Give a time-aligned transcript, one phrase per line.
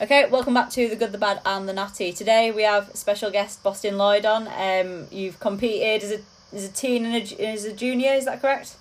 [0.00, 2.12] Okay, welcome back to the good, the bad, and the natty.
[2.12, 4.48] Today we have special guest Bostin Loyd on.
[4.48, 6.20] Um, you've competed as a
[6.56, 8.12] as a teen and a, as a junior.
[8.12, 8.74] Is that correct?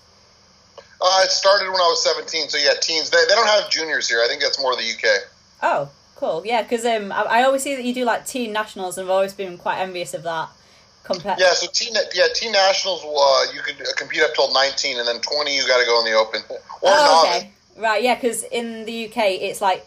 [0.99, 3.09] Uh, it started when I was 17, so yeah, teens.
[3.09, 4.21] They, they don't have juniors here.
[4.23, 5.29] I think that's more the UK.
[5.61, 6.43] Oh, cool.
[6.45, 9.11] Yeah, because um, I, I always see that you do like teen nationals, and I've
[9.11, 10.49] always been quite envious of that.
[11.03, 11.37] Compared.
[11.39, 15.19] Yeah, so teen yeah teen nationals uh, you could compete up till 19, and then
[15.19, 17.43] 20 you got to go in the open or Oh, novice.
[17.43, 17.51] okay.
[17.77, 19.85] Right, yeah, because in the UK it's like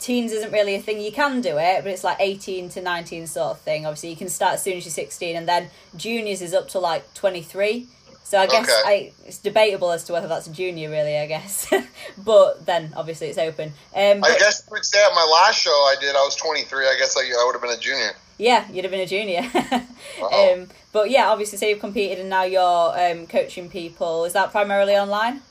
[0.00, 1.00] teens isn't really a thing.
[1.00, 3.86] You can do it, but it's like 18 to 19 sort of thing.
[3.86, 6.78] Obviously, you can start as soon as you're 16, and then juniors is up to
[6.78, 7.86] like 23.
[8.24, 8.82] So I guess Okay.
[8.84, 11.16] I, it's debatable as to whether that's a junior, really.
[11.18, 11.72] I guess,
[12.18, 13.68] but then obviously it's open.
[13.94, 16.86] Um, I guess you would say at my last show I did I was 23.
[16.86, 18.10] I guess I, I would have been a junior.
[18.36, 19.42] Yeah, you'd have been a junior.
[20.20, 20.52] Wow.
[20.52, 22.60] um, but yeah, obviously, so you've competed and now you're
[22.98, 24.24] um, coaching people.
[24.24, 25.42] Is that primarily online?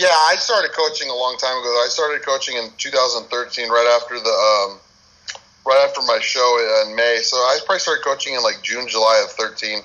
[0.00, 1.68] Yeah, I started coaching a long time ago.
[1.84, 4.80] I started coaching in 2013, right after the um,
[5.66, 7.18] right after my show in May.
[7.20, 9.84] So I probably started coaching in like June, July of 13.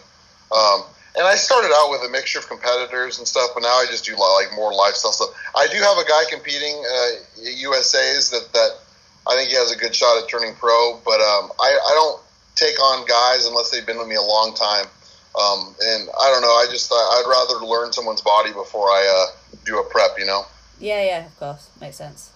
[0.56, 0.88] Um,
[1.20, 4.06] and I started out with a mixture of competitors and stuff, but now I just
[4.06, 5.36] do like more lifestyle stuff.
[5.52, 8.72] I do have a guy competing uh, USA's that that
[9.28, 12.22] I think he has a good shot at turning pro, but um, I, I don't
[12.56, 14.88] take on guys unless they've been with me a long time.
[15.36, 16.56] Um, and I don't know.
[16.56, 20.18] I just I, I'd rather learn someone's body before I uh, do a prep.
[20.18, 20.46] You know.
[20.80, 22.32] Yeah, yeah, of course, makes sense.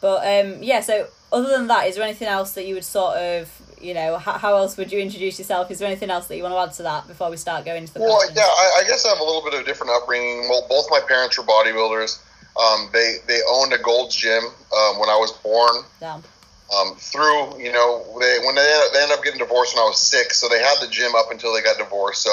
[0.00, 3.16] But um, yeah, so other than that, is there anything else that you would sort
[3.16, 5.70] of, you know, how, how else would you introduce yourself?
[5.70, 7.82] Is there anything else that you want to add to that before we start going
[7.82, 8.38] into the Well, questions?
[8.38, 10.48] yeah, I, I guess I have a little bit of a different upbringing.
[10.48, 12.22] Well, both my parents were bodybuilders.
[12.56, 15.84] Um, they they owned a Gold's Gym um, when I was born.
[16.00, 16.22] Damn.
[16.74, 20.00] Um, through you know they when they they ended up getting divorced when I was
[20.00, 22.22] six, so they had the gym up until they got divorced.
[22.22, 22.30] So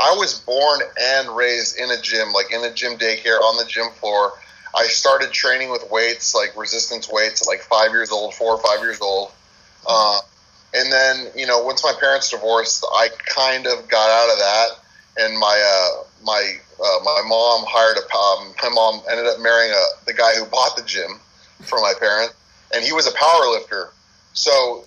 [0.00, 3.64] I was born and raised in a gym, like in a gym daycare on the
[3.68, 4.32] gym floor.
[4.76, 8.62] I started training with weights, like resistance weights, at like five years old, four or
[8.62, 9.32] five years old.
[9.86, 10.18] Uh,
[10.74, 14.68] and then, you know, once my parents divorced, I kind of got out of that,
[15.18, 19.70] and my uh, my uh, my mom hired a um, my mom ended up marrying
[19.70, 21.20] a the guy who bought the gym
[21.62, 22.34] for my parents,
[22.72, 23.90] and he was a power lifter.
[24.32, 24.84] So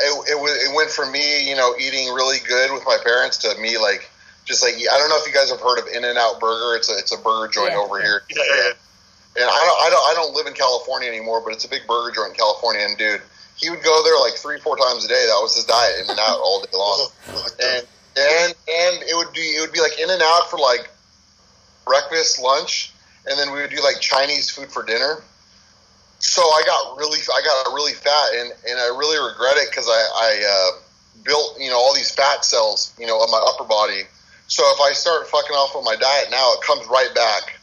[0.00, 3.36] it it, was, it went from me, you know, eating really good with my parents
[3.38, 4.10] to me like
[4.46, 6.76] just like I don't know if you guys have heard of In and Out Burger.
[6.76, 8.04] It's a it's a burger joint Yeah, over yeah.
[8.04, 8.22] here.
[8.30, 11.64] Yeah, yeah, And I don't, I don't, I don't live in California anymore, but it's
[11.64, 12.82] a big burger joint in California.
[12.84, 13.22] And dude,
[13.56, 15.24] he would go there like three, four times a day.
[15.28, 17.08] That was his diet, in and out all day long.
[17.32, 17.86] Oh, and
[18.18, 20.90] and and it would be, it would be like in and out for like
[21.86, 22.92] breakfast, lunch,
[23.26, 25.22] and then we would do like Chinese food for dinner.
[26.20, 29.88] So I got really, I got really fat, and and I really regret it because
[29.88, 30.80] I I uh,
[31.24, 34.04] built you know all these fat cells you know on my upper body.
[34.46, 37.60] So if I start fucking off with my diet now, it comes right back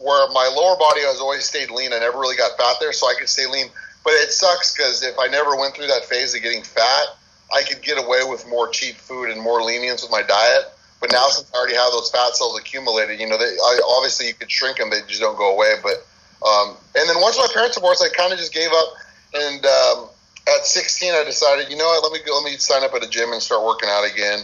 [0.00, 1.92] where my lower body has always stayed lean.
[1.92, 3.66] I never really got fat there, so I could stay lean.
[4.02, 7.06] But it sucks because if I never went through that phase of getting fat,
[7.52, 10.72] I could get away with more cheap food and more lenience with my diet.
[11.00, 14.28] But now, since I already have those fat cells accumulated, you know, they I, obviously
[14.28, 15.74] you could shrink them; they just don't go away.
[15.82, 16.06] But
[16.46, 18.88] um, and then once my parents divorced, I kind of just gave up.
[19.34, 20.08] And um,
[20.48, 22.02] at 16, I decided, you know what?
[22.02, 22.40] Let me go.
[22.40, 24.40] Let me sign up at a gym and start working out again.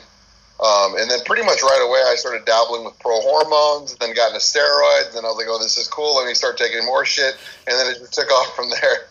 [0.58, 4.28] Um, and then pretty much right away, I started dabbling with pro hormones, then got
[4.28, 6.16] into steroids, and I was like, oh, this is cool.
[6.16, 7.36] Let me start taking more shit.
[7.66, 9.08] And then it just took off from there.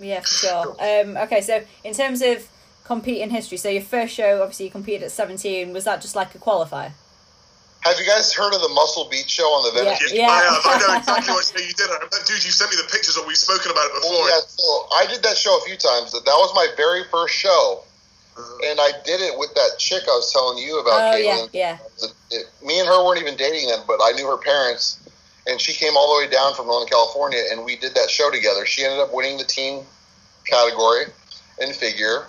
[0.00, 0.76] Yeah, for sure.
[0.80, 2.48] Um, okay, so in terms of
[2.84, 6.34] competing history, so your first show, obviously you competed at 17, was that just like
[6.34, 6.92] a qualifier?
[7.82, 9.98] Have you guys heard of the Muscle Beach show on the Venice?
[10.12, 10.22] Yeah.
[10.22, 10.62] Yeah, I have.
[10.62, 11.90] I know exactly what show you did.
[11.90, 14.22] I dude, you sent me the pictures, and we've spoken about it before.
[14.22, 16.12] Well, yeah, so I did that show a few times.
[16.12, 17.82] That was my very first show,
[18.38, 18.70] uh-huh.
[18.70, 21.48] and I did it with that chick I was telling you about, Oh, yeah, Caitlin.
[21.52, 21.78] yeah.
[22.02, 24.98] It- it- me and her weren't even dating then, but I knew her parents,
[25.48, 28.30] and she came all the way down from Northern California, and we did that show
[28.30, 28.64] together.
[28.64, 29.82] She ended up winning the team
[30.46, 31.06] category
[31.58, 32.26] in figure,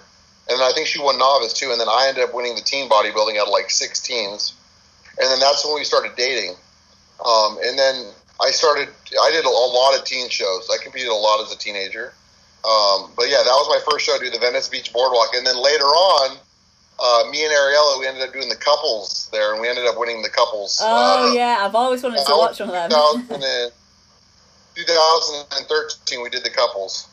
[0.49, 1.71] and I think she won novice too.
[1.71, 4.53] And then I ended up winning the team bodybuilding out of like six teens,
[5.19, 6.55] and then that's when we started dating.
[7.25, 8.89] Um, and then I started.
[9.21, 10.69] I did a, a lot of teen shows.
[10.73, 12.13] I competed a lot as a teenager.
[12.65, 14.17] Um, but yeah, that was my first show.
[14.19, 16.37] Do the Venice Beach Boardwalk, and then later on,
[16.99, 19.97] uh, me and Ariella, we ended up doing the couples there, and we ended up
[19.97, 20.79] winning the couples.
[20.81, 22.89] Oh, uh, yeah, I've always wanted to watch one of them.
[22.89, 23.71] 2000 and-
[24.75, 27.07] 2013, we did the couples.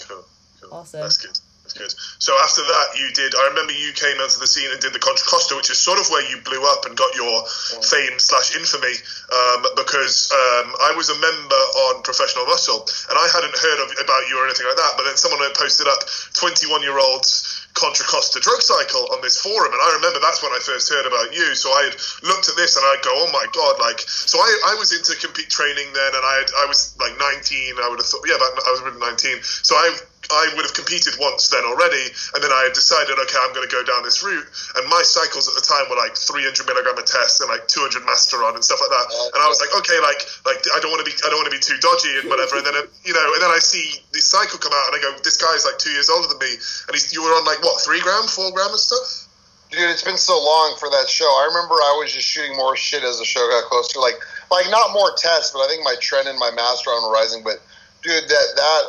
[0.00, 0.24] Cool,
[0.60, 0.72] cool.
[0.72, 1.00] Awesome.
[1.00, 1.38] That's good.
[1.68, 1.92] That's good.
[2.16, 3.36] So after that, you did.
[3.36, 6.00] I remember you came onto the scene and did the Contra Costa, which is sort
[6.00, 7.44] of where you blew up and got your
[7.84, 8.96] fame slash infamy.
[9.28, 11.62] Um, because um, I was a member
[11.92, 14.96] on Professional Muscle, and I hadn't heard of, about you or anything like that.
[14.96, 16.08] But then someone had posted up
[16.40, 20.50] 21 year olds Contra Costa drug cycle on this forum, and I remember that's when
[20.50, 21.54] I first heard about you.
[21.54, 21.94] So I had
[22.26, 25.14] looked at this and I'd go, "Oh my god!" Like, so I, I was into
[25.20, 27.78] compete training then, and I had, I was like 19.
[27.78, 29.42] I would have thought, yeah, about, I was really 19.
[29.42, 29.94] So I
[30.28, 32.04] I would have competed once then already,
[32.36, 34.44] and then I had decided, okay, I'm going to go down this route.
[34.76, 38.04] And my cycles at the time were like 300 milligram a test and like 200
[38.04, 39.06] Masteron and stuff like that.
[39.32, 41.48] And I was like, okay, like, like I don't want to be, I don't want
[41.48, 42.60] to be too dodgy and whatever.
[42.60, 45.00] And then, uh, you know, and then I see this cycle come out, and I
[45.00, 47.64] go, this guy's like two years older than me, and he's, you were on like
[47.64, 49.28] what, three gram, four gram and stuff.
[49.72, 51.28] Dude, it's been so long for that show.
[51.28, 54.00] I remember I was just shooting more shit as the show got closer.
[54.00, 54.16] Like,
[54.50, 57.44] like not more tests, but I think my tren and my Masteron were rising.
[57.44, 57.60] But
[58.02, 58.82] dude, that that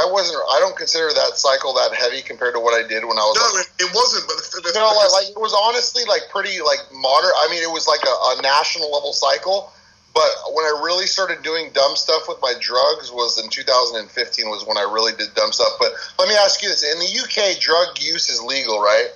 [0.00, 0.40] I wasn't.
[0.52, 3.36] I don't consider that cycle that heavy compared to what I did when I was.
[3.36, 4.24] No, like, it, wasn't.
[4.26, 7.32] But the, the, know, like, like it was honestly like pretty like modern.
[7.44, 9.72] I mean, it was like a, a national level cycle.
[10.14, 14.06] But when I really started doing dumb stuff with my drugs was in 2015
[14.46, 15.74] was when I really did dumb stuff.
[15.80, 19.10] But let me ask you this: in the UK, drug use is legal, right?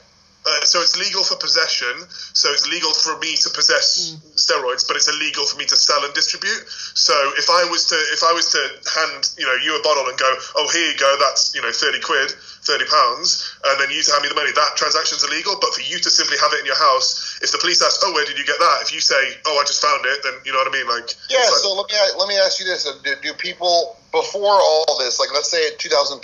[0.47, 1.93] Uh, so it's legal for possession.
[2.33, 4.23] So it's legal for me to possess mm.
[4.39, 6.63] steroids, but it's illegal for me to sell and distribute.
[6.95, 10.07] So if I was to if I was to hand you know you a bottle
[10.07, 12.31] and go, oh here you go, that's you know thirty quid,
[12.65, 15.59] thirty pounds, and then you to hand me the money, that transaction's illegal.
[15.61, 18.15] But for you to simply have it in your house, if the police ask, oh
[18.15, 18.87] where did you get that?
[18.87, 20.89] If you say, oh I just found it, then you know what I mean.
[20.89, 21.45] Like yeah.
[21.45, 25.19] like, so let me let me ask you this: do, do people before all this,
[25.21, 26.23] like let's say in 2013,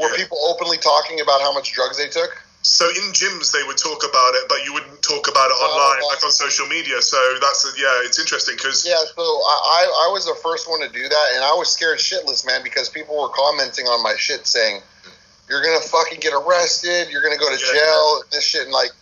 [0.00, 0.16] were yeah.
[0.16, 2.32] people openly talking about how much drugs they took?
[2.68, 5.72] So in gyms they would talk about it, but you wouldn't talk about it oh,
[5.72, 7.00] online, like on social media.
[7.00, 9.00] So that's yeah, it's interesting because yeah.
[9.16, 12.44] So I I was the first one to do that, and I was scared shitless,
[12.44, 14.82] man, because people were commenting on my shit saying
[15.48, 18.28] you're gonna fucking get arrested, you're gonna go to yeah, jail, yeah.
[18.36, 18.92] this shit, and like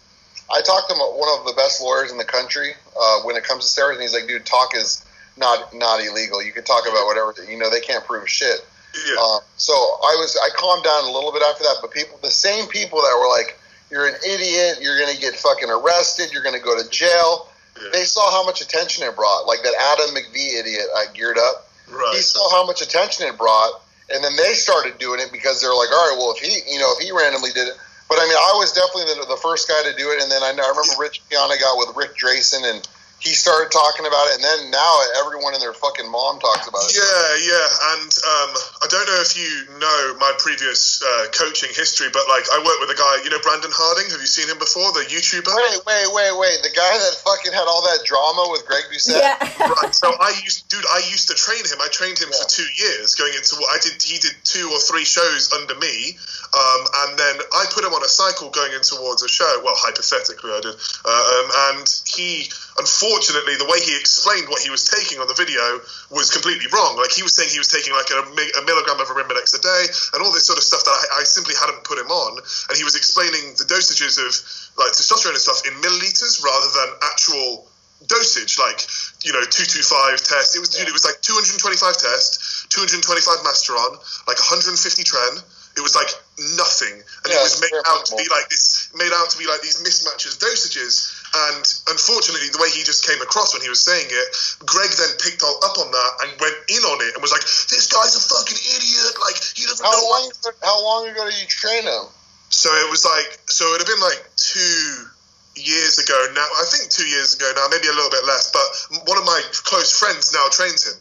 [0.46, 3.66] I talked to one of the best lawyers in the country uh, when it comes
[3.66, 5.04] to steroids, and he's like, dude, talk is
[5.36, 6.38] not not illegal.
[6.38, 7.34] You can talk about whatever.
[7.50, 8.62] You know, they can't prove shit.
[9.04, 9.20] Yeah.
[9.20, 12.30] Um, so I was I calmed down a little bit after that, but people, the
[12.30, 13.58] same people that were like,
[13.90, 14.78] "You're an idiot.
[14.80, 16.32] You're gonna get fucking arrested.
[16.32, 17.90] You're gonna go to jail." Yeah.
[17.92, 19.46] They saw how much attention it brought.
[19.46, 21.68] Like that Adam McVie idiot I geared up.
[21.90, 22.16] Right.
[22.16, 25.74] He saw how much attention it brought, and then they started doing it because they're
[25.74, 27.74] like, "All right, well, if he, you know, if he randomly did it."
[28.08, 30.42] But I mean, I was definitely the, the first guy to do it, and then
[30.42, 32.86] I, I remember Rich Piana got with Rick Drayson and
[33.20, 34.92] he started talking about it, and then now
[35.24, 37.00] everyone and their fucking mom talks about it.
[37.00, 38.50] Yeah, yeah, and um,
[38.84, 39.48] I don't know if you
[39.80, 43.40] know my previous uh, coaching history, but like I worked with a guy, you know,
[43.40, 44.12] Brandon Harding.
[44.12, 44.92] Have you seen him before?
[44.92, 45.48] The YouTuber.
[45.48, 46.58] Wait, wait, wait, wait.
[46.60, 49.16] The guy that fucking had all that drama with Greg Doucette.
[49.16, 49.40] Yeah.
[49.80, 49.96] right.
[49.96, 51.80] So I used, dude, I used to train him.
[51.80, 52.44] I trained him yeah.
[52.44, 53.96] for two years, going into what I did.
[53.96, 56.20] He did two or three shows under me,
[56.54, 59.60] um, and then I put him on a cycle going in towards a show.
[59.64, 62.48] Well, hypothetically, I did, uh, um, and he
[62.78, 65.80] unfortunately, the way he explained what he was taking on the video
[66.12, 66.96] was completely wrong.
[66.96, 69.82] Like he was saying he was taking like a, a milligram of Arimidex a day
[70.14, 72.38] and all this sort of stuff that I, I, simply hadn't put him on.
[72.68, 74.32] And he was explaining the dosages of
[74.76, 77.68] like testosterone and stuff in milliliters rather than actual
[78.04, 78.84] dosage, like
[79.24, 80.56] you know, two two five test.
[80.56, 83.40] It was dude, it was like two hundred twenty five test, two hundred twenty five
[83.40, 83.96] Masteron,
[84.28, 85.40] like one hundred and fifty Tren.
[85.76, 89.12] It was like nothing, and yeah, it was made out to be like this, made
[89.16, 91.16] out to be like these mismatches dosages.
[91.32, 94.28] And unfortunately, the way he just came across when he was saying it,
[94.64, 97.88] Greg then picked up on that and went in on it and was like, "This
[97.88, 99.14] guy's a fucking idiot!
[99.20, 100.24] Like he doesn't how know." Long,
[100.62, 102.08] how long ago did you train him?
[102.48, 105.08] So it was like, so it'd have been like two
[105.56, 106.46] years ago now.
[106.60, 108.52] I think two years ago now, maybe a little bit less.
[108.52, 111.00] But one of my close friends now trains him.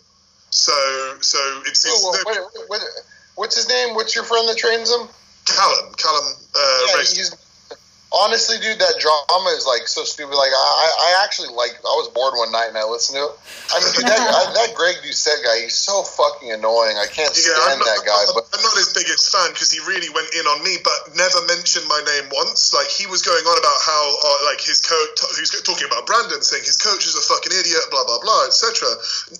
[0.49, 0.73] So,
[1.21, 1.83] so it's.
[1.85, 2.81] it's oh, well, wait, wait, wait,
[3.35, 3.95] what's his name?
[3.95, 5.07] What's your friend that trains him?
[5.55, 5.93] Callum.
[5.95, 6.27] Callum.
[6.53, 6.85] Uh,
[7.15, 7.44] yeah,
[8.13, 10.35] honestly, dude, that drama is like so stupid.
[10.35, 11.73] Like, I, I actually like.
[11.81, 13.35] I was bored one night and I listened to it.
[13.73, 14.21] I mean, dude, that,
[14.57, 16.97] that Greg Doucette guy, he's so fucking annoying.
[16.97, 18.21] I can't yeah, stand not, that guy.
[18.25, 21.15] I'm, but I'm not his biggest fan because he really went in on me, but
[21.17, 22.73] never mentioned my name once.
[22.73, 25.19] Like, he was going on about how, uh, like, his coach.
[25.35, 28.45] He was talking about Brandon, saying his coach is a fucking idiot, blah blah blah,
[28.47, 28.87] etc.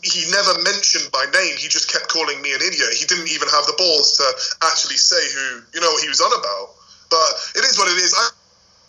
[0.02, 1.56] He never mentioned my name.
[1.58, 2.92] He just kept calling me an idiot.
[2.98, 4.26] He didn't even have the balls to
[4.68, 6.76] actually say who, you know, what he was on about.
[7.10, 8.14] But it is what it is.
[8.18, 8.30] I,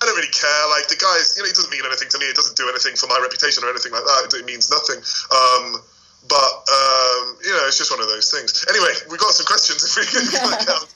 [0.01, 0.63] I don't really care.
[0.69, 2.27] Like the guys, you know, it doesn't mean anything to me.
[2.27, 4.29] It doesn't do anything for my reputation or anything like that.
[4.29, 5.01] It, it means nothing.
[5.33, 5.81] Um,
[6.29, 8.65] but um, you know, it's just one of those things.
[8.69, 10.27] Anyway, we've got some questions if we can
[10.69, 10.69] count.
[10.69, 10.89] have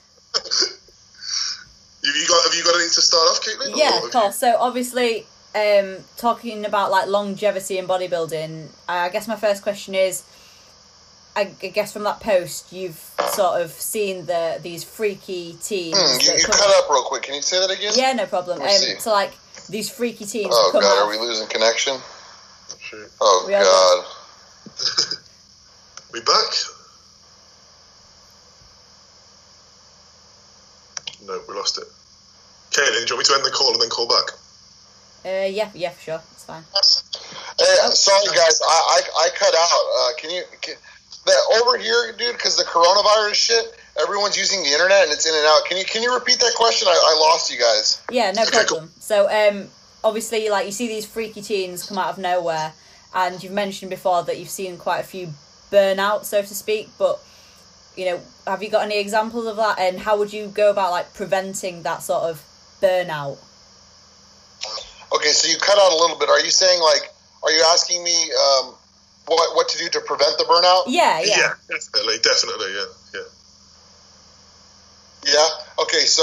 [2.16, 3.76] you got Have you got anything to start off, Caitlin?
[3.76, 4.42] Yeah, of course.
[4.42, 4.52] You...
[4.52, 10.24] So obviously, um, talking about like longevity and bodybuilding, I guess my first question is
[11.40, 12.98] I guess from that post, you've
[13.32, 15.96] sort of seen the these freaky teams.
[15.96, 17.22] Mm, you, you cut up real quick.
[17.22, 17.92] Can you say that again?
[17.96, 18.60] Yeah, no problem.
[18.60, 18.68] Um,
[18.98, 19.32] so like
[19.68, 20.52] these freaky teams.
[20.52, 20.98] Oh god, out.
[20.98, 21.96] are we losing connection?
[23.20, 24.04] Oh we god.
[26.12, 26.52] we back?
[31.26, 31.84] No, we lost it.
[32.70, 34.32] Caitlin, do you want me to end the call and then call back?
[35.24, 36.20] Uh, yeah, yeah, for sure.
[36.32, 36.64] It's fine.
[37.58, 39.84] Hey, sorry guys, I I, I cut out.
[39.98, 40.74] Uh, can you can,
[41.26, 42.36] that over here, dude?
[42.36, 45.64] Because the coronavirus shit, everyone's using the internet and it's in and out.
[45.66, 46.88] Can you can you repeat that question?
[46.88, 48.02] I, I lost you guys.
[48.10, 48.90] Yeah, no Okay, problem.
[48.98, 49.68] So, um,
[50.02, 52.72] obviously, like you see these freaky teens come out of nowhere,
[53.14, 55.28] and you've mentioned before that you've seen quite a few
[55.70, 56.88] burnout, so to speak.
[56.98, 57.20] But
[57.96, 59.78] you know, have you got any examples of that?
[59.78, 62.42] And how would you go about like preventing that sort of
[62.80, 63.38] burnout?
[65.12, 66.28] Okay, so you cut out a little bit.
[66.28, 67.12] Are you saying like?
[67.42, 68.74] Are you asking me um,
[69.26, 70.84] what what to do to prevent the burnout?
[70.86, 73.28] Yeah, yeah, definitely, definitely, yeah, yeah.
[75.26, 75.48] Yeah.
[75.82, 76.04] Okay.
[76.06, 76.22] So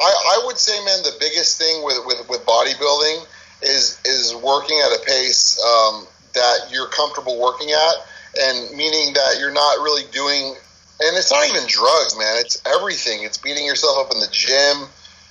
[0.00, 3.26] I, I would say, man, the biggest thing with, with, with bodybuilding
[3.62, 7.94] is is working at a pace um, that you're comfortable working at,
[8.40, 10.54] and meaning that you're not really doing.
[11.00, 12.38] And it's not even drugs, man.
[12.38, 13.22] It's everything.
[13.22, 14.88] It's beating yourself up in the gym.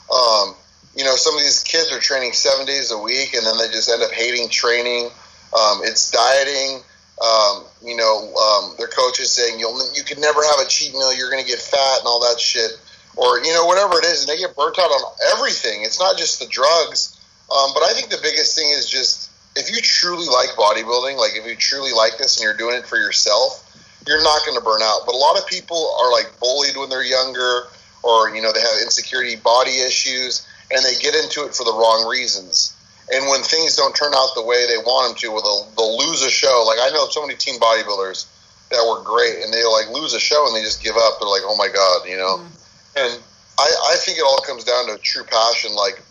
[0.07, 0.55] Um,
[0.95, 3.67] you know, some of these kids are training seven days a week, and then they
[3.67, 5.09] just end up hating training.
[5.53, 6.83] Um, it's dieting.
[7.17, 11.13] Um, you know, um, their coaches saying you'll you could never have a cheat meal.
[11.15, 12.77] You're going to get fat and all that shit
[13.17, 15.81] or you know whatever it is, and they get burnt out on everything.
[15.81, 17.19] It's not just the drugs,
[17.51, 21.31] um, but I think the biggest thing is just if you truly like bodybuilding, like
[21.35, 23.65] if you truly like this and you're doing it for yourself,
[24.07, 25.01] you're not going to burn out.
[25.05, 27.63] But a lot of people are like bullied when they're younger,
[28.03, 31.73] or you know they have insecurity, body issues, and they get into it for the
[31.73, 32.76] wrong reasons.
[33.13, 35.97] And when things don't turn out the way they want them to, well, they'll, they'll
[35.97, 36.63] lose a show.
[36.67, 38.27] Like I know so many team bodybuilders
[38.69, 41.19] that were great, and they like lose a show and they just give up.
[41.19, 42.37] They're like, oh my god, you know.
[42.37, 42.51] Mm.
[42.97, 43.23] And
[43.59, 45.73] I, I think it all comes down to true passion.
[45.73, 46.01] Like,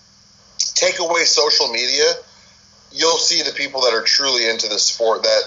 [0.74, 2.04] take away social media,
[2.92, 5.42] you'll see the people that are truly into the sport that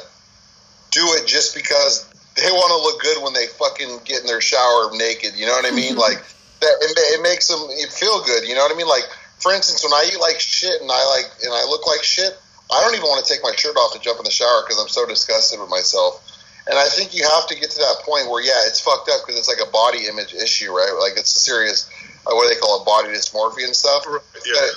[0.92, 4.42] do it just because they want to look good when they fucking get in their
[4.42, 5.34] shower naked.
[5.36, 5.96] You know what I mean?
[5.96, 6.24] like,
[6.62, 8.48] that it, it makes them feel good.
[8.48, 8.88] You know what I mean?
[8.88, 9.08] Like,
[9.40, 12.38] for instance, when I eat like shit and I like and I look like shit,
[12.72, 14.80] I don't even want to take my shirt off to jump in the shower because
[14.80, 16.22] I'm so disgusted with myself.
[16.68, 19.26] And I think you have to get to that point where, yeah, it's fucked up
[19.26, 20.94] because it's like a body image issue, right?
[21.02, 21.90] Like it's a serious,
[22.28, 24.06] uh, what do they call it, body dysmorphia and stuff.
[24.46, 24.54] Yeah.
[24.54, 24.70] But,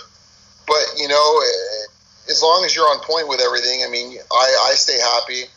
[0.72, 4.70] but you know, eh, as long as you're on point with everything, I mean, I,
[4.70, 5.50] I stay happy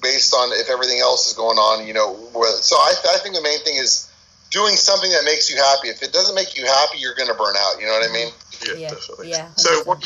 [0.00, 2.16] based on if everything else is going on, you know.
[2.62, 4.08] So I, I think the main thing is
[4.52, 5.88] doing something that makes you happy.
[5.88, 7.80] If it doesn't make you happy, you're going to burn out.
[7.80, 8.28] You know what I mean?
[8.62, 9.30] Yeah, yeah, definitely.
[9.32, 9.48] yeah.
[9.56, 9.98] So what,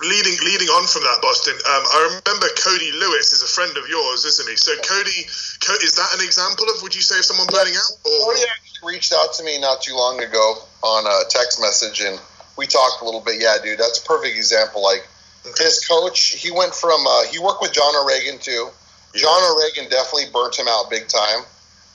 [0.00, 3.88] leading leading on from that, Bostin, um, I remember Cody Lewis is a friend of
[3.88, 4.56] yours, isn't he?
[4.56, 5.26] So Cody,
[5.64, 6.80] Co- is that an example of?
[6.84, 7.90] Would you say of someone burning out?
[8.04, 12.00] Or Cody actually reached out to me not too long ago on a text message,
[12.00, 12.20] and
[12.56, 13.40] we talked a little bit.
[13.40, 14.82] Yeah, dude, that's a perfect example.
[14.84, 15.08] Like
[15.40, 15.64] Okay.
[15.64, 18.68] his coach, he went from uh, he worked with John O'Regan too.
[19.14, 19.22] Yeah.
[19.24, 21.44] John O'Regan definitely burnt him out big time.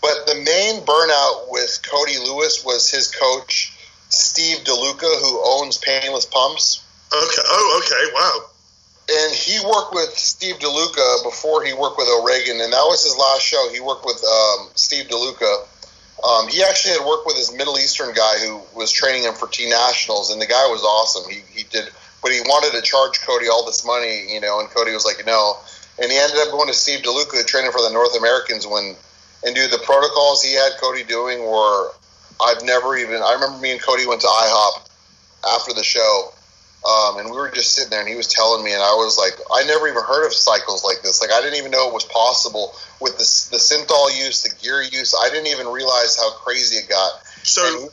[0.06, 3.74] But the main burnout with Cody Lewis was his coach
[4.10, 6.84] Steve DeLuca, who owns Painless Pumps.
[7.12, 7.42] Okay.
[7.58, 8.04] Oh, okay.
[8.14, 8.36] Wow.
[9.10, 13.18] and he worked with Steve DeLuca before he worked with O'Regan, and that was his
[13.18, 13.70] last show.
[13.74, 15.66] He worked with um, Steve DeLuca.
[16.24, 19.48] Um, he actually had worked with his Middle Eastern guy who was training him for
[19.48, 21.30] T Nationals, and the guy was awesome.
[21.30, 21.90] He, he did,
[22.22, 25.26] but he wanted to charge Cody all this money, you know, and Cody was like,
[25.26, 25.58] no.
[26.02, 28.66] And he ended up going to Steve DeLuca, training for the North Americans.
[28.68, 28.96] When
[29.44, 31.92] and dude, the protocols he had Cody doing were
[32.42, 33.22] I've never even.
[33.22, 34.90] I remember me and Cody went to IHOP
[35.56, 36.34] after the show,
[36.88, 39.18] um, and we were just sitting there, and he was telling me, and I was
[39.18, 41.22] like, I never even heard of cycles like this.
[41.22, 44.82] Like I didn't even know it was possible with the the synthol use, the gear
[44.82, 45.16] use.
[45.20, 47.12] I didn't even realize how crazy it got.
[47.44, 47.90] So And-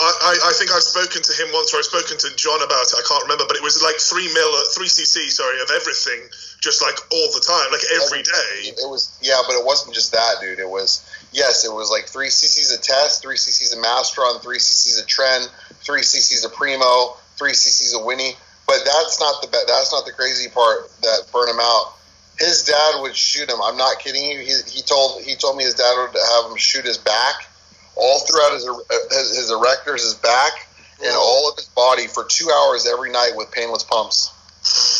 [0.00, 2.96] I, I, think I've spoken to him once, or I've spoken to John about it.
[2.96, 6.24] I can't remember, but it was like three mil, uh, three cc, sorry, of everything,
[6.60, 8.72] just like all the time, like every day.
[8.80, 10.58] It was yeah, but it wasn't just that, dude.
[10.58, 14.58] It was yes, it was like three cc's a test, three cc's a Masteron, three
[14.58, 15.48] cc's a Tren,
[15.84, 18.34] three cc's a Primo, three cc's a Winnie.
[18.66, 21.94] But that's not the that's not the crazy part that burned him out.
[22.38, 23.60] His dad would shoot him.
[23.62, 24.38] I'm not kidding you.
[24.38, 27.49] He, he told he told me his dad would have him shoot his back,
[27.96, 28.64] all throughout his
[29.10, 30.66] his, his erectors, his back,
[31.04, 34.32] and all of his body for two hours every night with painless pumps.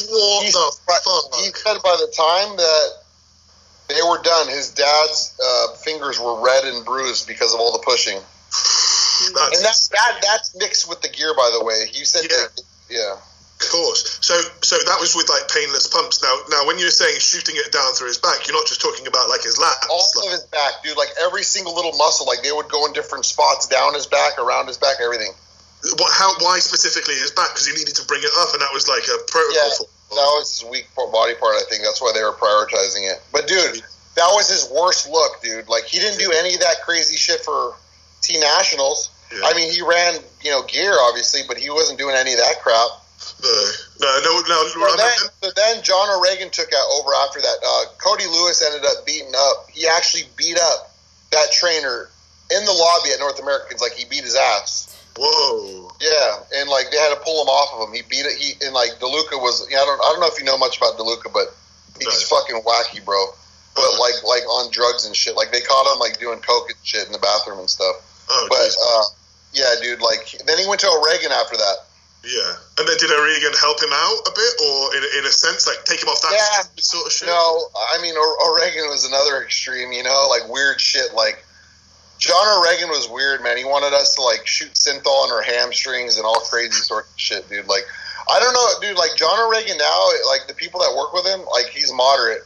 [0.08, 1.34] What He, the fuck?
[1.40, 2.88] he said by the time that
[3.88, 7.82] they were done, his dad's uh, fingers were red and bruised because of all the
[7.84, 8.16] pushing.
[8.16, 11.84] That's And that, that that's mixed with the gear, by the way.
[11.92, 12.36] You said, Yeah.
[12.36, 13.16] that- yeah.
[13.60, 14.18] Of course.
[14.24, 16.22] So, so that was with like painless pumps.
[16.24, 19.06] Now, now, when you're saying shooting it down through his back, you're not just talking
[19.06, 19.84] about like his lats.
[19.92, 20.96] all like- of his back, dude.
[20.96, 24.38] Like every single little muscle, like they would go in different spots, down his back,
[24.38, 25.32] around his back, everything.
[26.00, 26.10] what?
[26.12, 26.32] How?
[26.40, 27.52] Why specifically his back?
[27.52, 29.52] Because he needed to bring it up, and that was like a protocol.
[29.52, 29.84] Yeah, for.
[30.16, 31.56] that was his weak body part.
[31.60, 33.20] I think that's why they were prioritizing it.
[33.28, 33.84] But dude,
[34.16, 35.68] that was his worst look, dude.
[35.68, 37.76] Like he didn't do any of that crazy shit for
[38.22, 39.10] T Nationals.
[39.32, 39.44] Yeah.
[39.44, 42.56] I mean, he ran, you know, gear obviously, but he wasn't doing any of that
[42.62, 42.99] crap.
[44.00, 44.62] No, no, no.
[44.64, 47.56] no So then, then John O'Regan took out over after that.
[47.64, 49.66] Uh, Cody Lewis ended up beating up.
[49.72, 50.90] He actually beat up
[51.32, 52.08] that trainer
[52.50, 53.80] in the lobby at North Americans.
[53.80, 54.86] Like he beat his ass.
[55.18, 55.92] Whoa.
[56.00, 57.94] Yeah, and like they had to pull him off of him.
[57.94, 58.38] He beat it.
[58.38, 59.66] He and like Deluca was.
[59.70, 60.00] Yeah, I don't.
[60.00, 61.52] I don't know if you know much about Deluca, but
[61.98, 62.40] he's Right.
[62.40, 63.18] fucking wacky, bro.
[63.74, 64.00] But Uh-huh.
[64.00, 65.36] like like on drugs and shit.
[65.36, 67.96] Like they caught him like doing coke and shit in the bathroom and stuff.
[68.30, 69.04] Oh, But uh,
[69.52, 70.00] yeah, dude.
[70.00, 71.76] Like then he went to O'Regan after that.
[72.24, 72.52] Yeah.
[72.78, 75.84] And then did O'Regan help him out a bit, or in, in a sense, like
[75.84, 76.68] take him off that Yeah.
[76.82, 77.28] sort of shit?
[77.28, 79.92] No, I mean O- O'Regan was another extreme.
[79.92, 81.14] You know, like weird shit.
[81.14, 81.42] Like
[82.18, 83.56] John O'Regan was weird, man.
[83.56, 87.10] He wanted us to like shoot synthol in our hamstrings and all crazy sort of
[87.16, 87.66] shit, dude.
[87.68, 87.84] Like
[88.30, 88.98] I don't know, dude.
[88.98, 92.44] Like John O'Regan now, like the people that work with him, like he's moderate.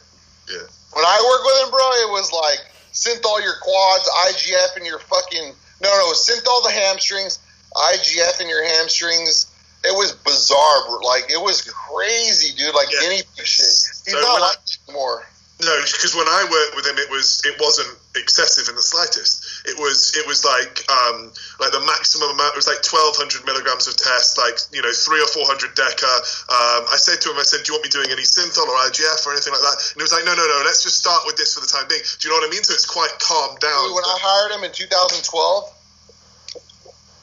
[0.48, 0.62] Yeah.
[0.92, 2.62] When I worked with him, bro, it was like
[2.94, 5.52] synthol your quads, IGF in your fucking
[5.82, 7.40] no, no, synthol the hamstrings,
[7.74, 9.50] IGF in your hamstrings.
[9.84, 12.74] It was bizarre, like it was crazy, dude.
[12.74, 13.00] Like Yeah.
[13.20, 13.66] pig shit.
[13.68, 14.56] He's So not like
[14.88, 15.26] anymore.
[15.62, 17.86] No, because when I worked with him, it was it wasn't
[18.16, 19.44] excessive in the slightest.
[19.70, 22.56] It was it was like um, like the maximum amount.
[22.56, 25.76] It was like twelve hundred milligrams of test, like you know three or four hundred
[25.78, 26.10] deca.
[26.50, 28.76] Um, I said to him, I said, "Do you want me doing any synthol or
[28.90, 30.58] IGF or anything like that?" And he was like, "No, no, no.
[30.66, 32.64] Let's just start with this for the time being." Do you know what I mean?
[32.66, 33.84] So it's quite calmed down.
[33.86, 35.70] Dude, when I hired him in 2012,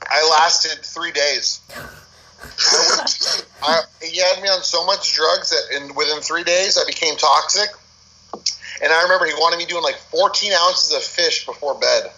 [0.07, 1.59] I lasted three days.
[2.43, 6.85] I, I, he had me on so much drugs that in within three days I
[6.85, 7.69] became toxic.
[8.81, 12.09] And I remember he wanted me doing like 14 ounces of fish before bed.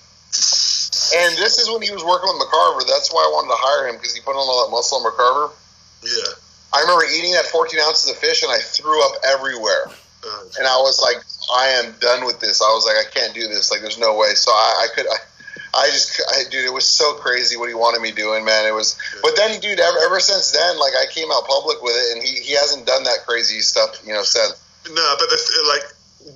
[1.14, 2.88] And this is when he was working with McCarver.
[2.88, 5.12] That's why I wanted to hire him because he put on all that muscle on
[5.12, 5.52] McCarver.
[6.04, 6.40] yeah.
[6.74, 9.94] I remember eating that 14 ounces of fish and I threw up everywhere.
[10.26, 11.22] Uh, and I was like,
[11.54, 12.62] I am done with this.
[12.62, 13.70] I was like, I can't do this.
[13.70, 14.34] Like, there's no way.
[14.34, 15.18] So I, I could, I,
[15.74, 18.66] I just, I, dude, it was so crazy what he wanted me doing, man.
[18.66, 21.96] It was, but then, dude, ever, ever since then, like, I came out public with
[21.96, 24.54] it, and he, he hasn't done that crazy stuff, you know, since.
[24.86, 25.84] No, but the, like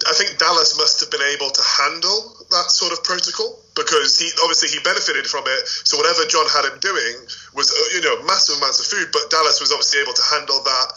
[0.07, 4.27] I think Dallas must have been able to handle that sort of protocol because he
[4.43, 5.67] obviously he benefited from it.
[5.67, 7.15] So whatever John had him doing
[7.55, 10.59] was uh, you know massive amounts of food, but Dallas was obviously able to handle
[10.63, 10.87] that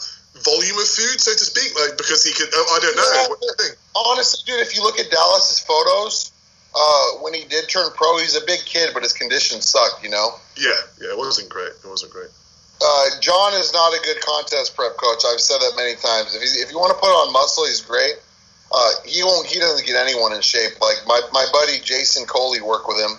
[0.43, 2.51] volume of food, so to speak, like because he could.
[2.51, 3.11] I don't know.
[3.15, 3.27] Yeah.
[3.31, 3.79] What do you think?
[3.95, 6.30] Honestly, dude, if you look at Dallas's photos,
[6.75, 10.09] uh, when he did turn pro, he's a big kid, but his condition sucked, you
[10.09, 10.35] know.
[10.57, 11.71] Yeah, yeah, it wasn't great.
[11.83, 12.29] It wasn't great.
[12.81, 15.21] Uh, John is not a good contest prep coach.
[15.27, 16.33] I've said that many times.
[16.33, 18.15] If, he's, if you want to put on muscle, he's great.
[18.71, 19.45] Uh, he won't.
[19.45, 20.79] He doesn't get anyone in shape.
[20.79, 23.11] Like my, my buddy Jason Coley worked with him,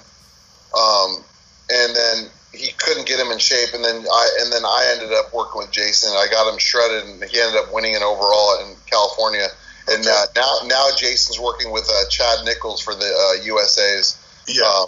[0.72, 1.22] um,
[1.70, 2.16] and then
[2.52, 3.74] he couldn't get him in shape.
[3.74, 6.10] And then I and then I ended up working with Jason.
[6.16, 9.46] I got him shredded, and he ended up winning an overall in California.
[9.88, 14.18] And uh, now now Jason's working with uh, Chad Nichols for the uh, USA's.
[14.49, 14.87] Yeah, Uh,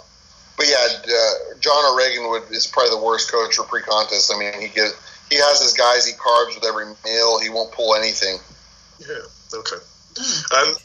[0.57, 4.31] but yeah, uh, John O'Regan would is probably the worst coach for pre-contest.
[4.33, 4.91] I mean, he get
[5.29, 6.05] he has his guys.
[6.05, 7.39] He carbs with every meal.
[7.39, 8.37] He won't pull anything.
[8.99, 9.83] yeah, okay.
[10.55, 10.75] Um,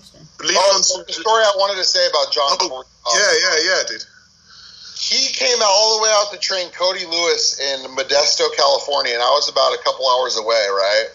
[0.40, 0.56] Interesting.
[0.58, 2.56] Oh, so the story I wanted to say about John.
[2.60, 4.04] Oh, before yeah, yeah, yeah, dude.
[4.98, 9.22] he came out all the way out to train Cody Lewis in Modesto, California, and
[9.22, 11.08] I was about a couple hours away, right?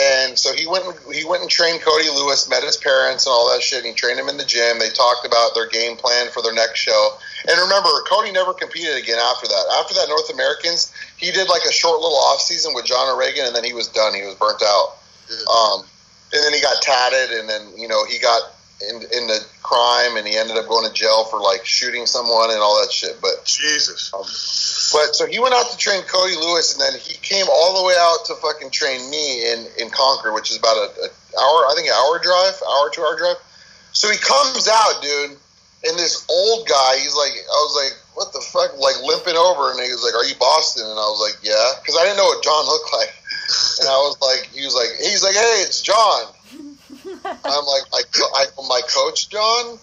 [0.00, 0.84] And so he went.
[0.86, 3.84] And, He went and trained Cody Lewis, met his parents and all that shit.
[3.84, 4.78] And he trained him in the gym.
[4.78, 7.18] They talked about their game plan for their next show.
[7.48, 9.64] And remember, Cody never competed again after that.
[9.78, 13.46] After that North Americans, he did like a short little off season with John O'Regan,
[13.46, 14.14] and then he was done.
[14.14, 14.98] He was burnt out.
[15.28, 15.36] Yeah.
[15.50, 15.84] Um,
[16.32, 18.54] and then he got tatted, and then you know he got
[18.88, 22.50] in, in the crime, and he ended up going to jail for like shooting someone
[22.50, 23.20] and all that shit.
[23.20, 24.12] But Jesus.
[24.14, 24.26] um,
[24.92, 27.86] but so he went out to train Cody Lewis, and then he came all the
[27.86, 31.58] way out to fucking train me in in Concord, which is about a, a hour,
[31.70, 33.36] I think, an hour drive, hour two hour drive.
[33.92, 35.36] So he comes out, dude,
[35.84, 39.70] and this old guy, he's like, I was like, what the fuck, like limping over,
[39.72, 42.18] and he was like, "Are you Bostin?" And I was like, "Yeah," because I didn't
[42.18, 43.12] know what John looked like,
[43.80, 46.28] and I was like, he was like, he's like, "Hey, it's John."
[47.44, 48.02] I'm like, I,
[48.34, 49.78] I, my coach John.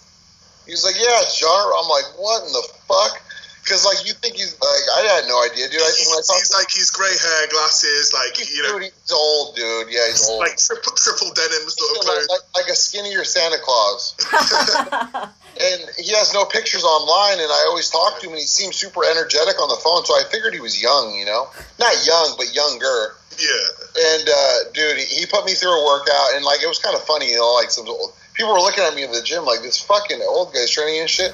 [0.66, 1.50] He's like, yeah, it's John.
[1.50, 3.22] I'm like, what in the fuck?
[3.70, 5.78] Because like you think he's like, I had no idea, dude.
[5.78, 8.82] I He's, when I talked he's like he's grey hair, glasses, like to you know,
[8.82, 9.94] dude, he's old, dude.
[9.94, 10.42] Yeah, he's old.
[10.42, 12.30] like triple, triple denim sort of like, clothes.
[12.34, 14.18] like, like a skinnier Santa Claus.
[15.62, 18.74] and he has no pictures online, and I always talk to him, and he seems
[18.76, 20.02] super energetic on the phone.
[20.02, 21.46] So I figured he was young, you know,
[21.78, 23.19] not young, but younger.
[23.38, 26.96] Yeah, And uh, dude, he put me through a workout, and like it was kind
[26.96, 29.46] of funny, you know, like some old, people were looking at me in the gym
[29.46, 31.32] like this fucking old guy's training and shit.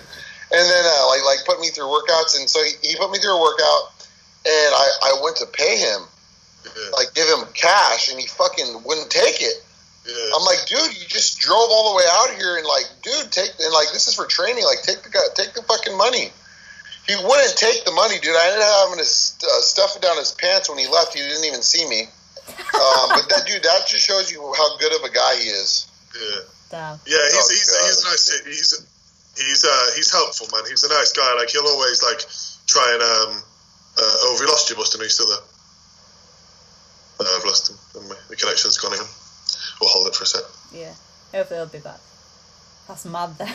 [0.52, 3.18] And then uh, like like put me through workouts, and so he, he put me
[3.18, 3.84] through a workout,
[4.46, 6.02] and I I went to pay him,
[6.66, 9.64] yeah, like give him cash, and he fucking wouldn't take it.
[10.06, 10.14] yeah.
[10.36, 13.50] I'm like, dude, you just drove all the way out here, and like, dude, take
[13.60, 16.30] and like this is for training, like take the take the fucking money.
[17.08, 18.34] He wouldn't take the money, dude.
[18.36, 21.14] I ended up having to st- uh, stuff it down his pants when he left.
[21.14, 22.10] He didn't even see me.
[22.50, 25.86] Um, but that dude, that just shows you how good of a guy he is.
[26.14, 26.42] Yeah.
[26.72, 27.00] Damn.
[27.06, 27.86] Yeah, he's Oh, he's, God.
[27.86, 28.26] he's nice.
[28.46, 28.70] He's
[29.38, 30.66] he's uh, he's helpful, man.
[30.70, 31.34] He's a nice guy.
[31.38, 32.22] Like he'll always like
[32.66, 33.44] try and um.
[33.98, 35.00] Uh, oh, have we lost you, Bostin?
[35.00, 35.46] Are you still there?
[37.20, 37.78] Uh, I've lost him.
[38.30, 39.06] The connection's gone again.
[39.80, 40.44] We'll hold it for a sec.
[40.74, 40.94] Yeah.
[41.34, 42.00] Hopefully he'll be back.
[42.88, 43.30] That's mad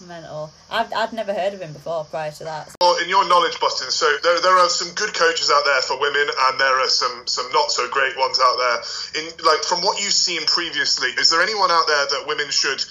[0.00, 0.06] though.
[0.06, 0.50] Mental.
[0.70, 2.74] I've, I'd never heard of him before prior to that.
[2.80, 6.00] Well, in your knowledge, Bostin, so there, there are some good coaches out there for
[6.00, 9.22] women, and there are some some not so great ones out there.
[9.22, 12.82] In like from what you've seen previously, is there anyone out there that women should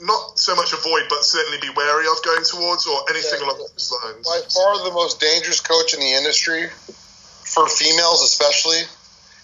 [0.00, 3.46] not so much avoid, but certainly be wary of going towards, or anything Yeah.
[3.46, 4.26] along those lines?
[4.26, 8.82] By far the most dangerous coach in the industry, for females especially,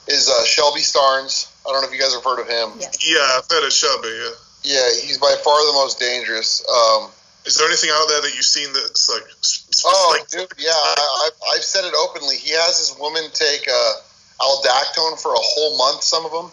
[0.08, 1.46] is uh, Shelby Starnes.
[1.66, 2.80] I don't know if you guys have heard of him.
[2.80, 2.90] Yeah.
[3.06, 4.08] Yeah, I've heard of Shelby.
[4.08, 4.30] Yeah.
[4.62, 6.60] Yeah, he's by far the most dangerous.
[6.68, 7.10] Um,
[7.46, 9.24] Is there anything out there that you've seen that's like?
[9.86, 12.36] oh, like dude, yeah, I, I've, I've said it openly.
[12.36, 13.92] He has his woman take uh,
[14.40, 16.02] aldactone for a whole month.
[16.02, 16.50] Some of them.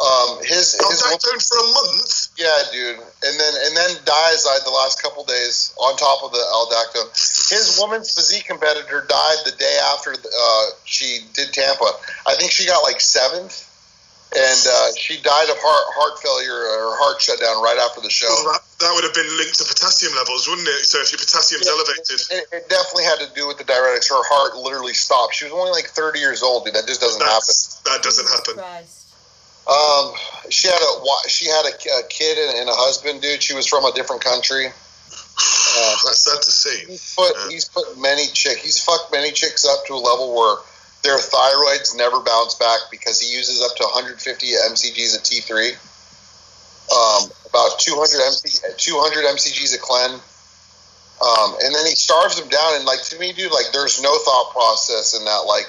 [0.00, 2.28] Um, his his wo- Aldactone for a month.
[2.38, 6.38] yeah, dude, and then and then diazide the last couple days on top of the
[6.40, 7.12] aldactone.
[7.52, 11.84] His woman's physique competitor died the day after uh, she did Tampa.
[12.26, 13.69] I think she got like seventh,
[14.30, 18.10] and uh, she died of heart heart failure or heart shut down right after the
[18.10, 18.30] show.
[18.30, 20.86] Well, that, that would have been linked to potassium levels, wouldn't it?
[20.86, 24.06] So if your potassium's Yeah, elevated, It, it definitely had to do with the diuretics.
[24.08, 25.34] Her heart literally stopped.
[25.34, 26.74] She was only like 30 years old, dude.
[26.78, 27.54] That just doesn't happen.
[27.90, 28.54] that doesn't happen.
[29.66, 30.14] Um,
[30.48, 30.92] she had a
[31.28, 33.42] she had a, a kid and, and a husband, dude.
[33.42, 34.66] She was from a different country.
[34.66, 36.86] Uh, That's sad to see.
[36.86, 37.48] he's put Yeah.
[37.50, 40.56] he's put many chick he's fucked many chicks up to a level where
[41.02, 44.20] their thyroids never bounce back because he uses up to 150
[44.70, 45.72] mcgs of T3.
[46.90, 50.10] Um, about 200 MC, 200 mcgs of clen.
[51.20, 54.16] Um, and then he starves them down and like to me, dude, like there's no
[54.24, 55.44] thought process in that.
[55.46, 55.68] Like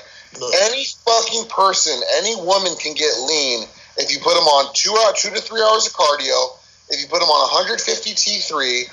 [0.63, 3.67] any fucking person, any woman can get lean
[3.97, 6.55] if you put them on two out two to three hours of cardio.
[6.89, 8.83] If you put them on 150 T3,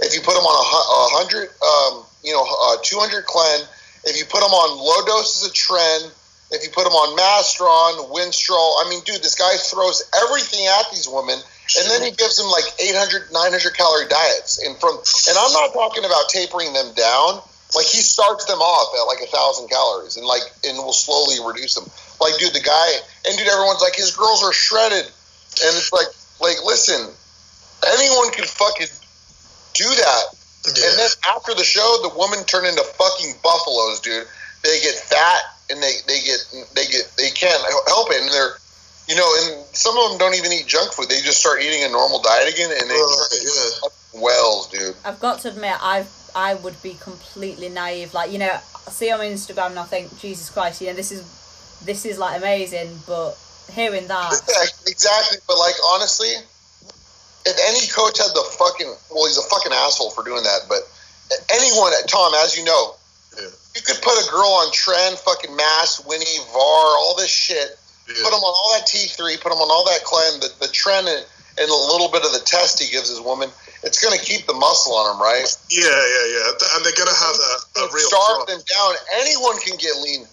[0.00, 3.60] if you put them on a, a hundred, um, you know, uh, 200 clen,
[4.06, 6.10] if you put them on low doses of tren,
[6.54, 10.86] if you put them on Masteron, Winstrol, I mean, dude, this guy throws everything at
[10.94, 14.62] these women, and then he gives them like 800, 900 calorie diets.
[14.62, 17.42] And from, and I'm not talking about tapering them down.
[17.74, 21.42] Like he starts them off at like a thousand calories, and like, and will slowly
[21.42, 21.90] reduce them.
[22.22, 22.88] Like, dude, the guy,
[23.26, 26.06] and dude, everyone's like, his girls are shredded, and it's like,
[26.40, 27.10] like, listen,
[27.82, 28.86] anyone can fucking
[29.74, 30.24] do that.
[30.74, 30.90] Yeah.
[30.90, 34.26] And then after the show, the woman turned into fucking buffaloes, dude.
[34.62, 36.40] They get fat and they, they get
[36.74, 38.58] they get they can't help it, and they're
[39.08, 41.08] you know, and some of them don't even eat junk food.
[41.08, 44.20] They just start eating a normal diet again, and they Right, yeah.
[44.20, 44.96] wells, dude.
[45.04, 48.14] I've got to admit, I I would be completely naive.
[48.14, 51.12] Like you know, I see on Instagram and I think, Jesus Christ, you know, this
[51.12, 51.22] is
[51.84, 52.98] this is like amazing.
[53.06, 53.38] But
[53.72, 55.38] hearing that, Yeah, exactly.
[55.46, 56.34] But like honestly,
[57.46, 60.66] if any coach had the fucking well, he's a fucking asshole for doing that.
[60.68, 60.82] But
[61.54, 62.94] anyone, Tom, as you know,
[63.38, 63.48] Yeah.
[63.74, 67.78] you could put a girl on tren, fucking mass, Winnie, VAR, all this shit.
[68.08, 68.22] Yeah.
[68.22, 69.36] Put them on all that T three.
[69.36, 70.40] Put them on all that clen.
[70.40, 71.22] The the tren and,
[71.58, 73.50] and a little bit of the test he gives his woman.
[73.82, 75.46] It's going to keep the muscle on him, right?
[75.70, 76.74] yeah, yeah, yeah.
[76.74, 77.54] And they're going to have a,
[77.86, 78.94] a real starve them down.
[79.22, 80.26] Anyone can get lean.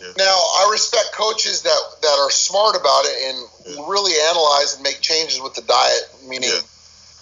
[0.00, 0.12] Yeah.
[0.18, 3.38] Now, I respect coaches that that are smart about it and
[3.76, 3.84] Yeah.
[3.86, 6.08] really analyze and make changes with the diet.
[6.22, 6.60] Meaning, Yeah.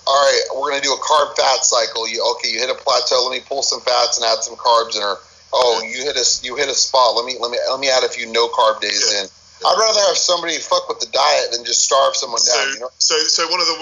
[0.07, 2.09] all right, we're going to do a carb fat cycle.
[2.09, 2.49] You okay?
[2.49, 3.23] You hit a plateau.
[3.23, 5.03] Let me pull some fats and add some carbs in.
[5.03, 5.21] Or
[5.53, 7.15] oh, you hit a you hit a spot.
[7.15, 9.29] Let me let me let me add a few no carb days in.
[9.65, 12.75] I'd rather have somebody fuck with the diet than just starve someone So, down.
[12.75, 12.91] You know?
[12.99, 13.79] so, so one of the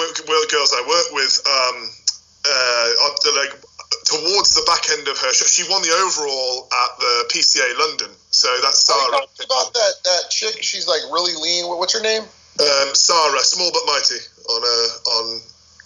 [0.53, 1.77] girls I work with, um,
[2.45, 2.87] uh,
[3.41, 3.57] like
[4.05, 8.11] towards the back end of her, show, she won the overall at the PCA London.
[8.31, 9.27] So that's Have Sarah.
[9.45, 10.63] about that that chick?
[10.63, 11.67] She's like really lean.
[11.67, 12.23] What's her name?
[12.23, 15.41] Um, Sarah, small but mighty, on uh, on.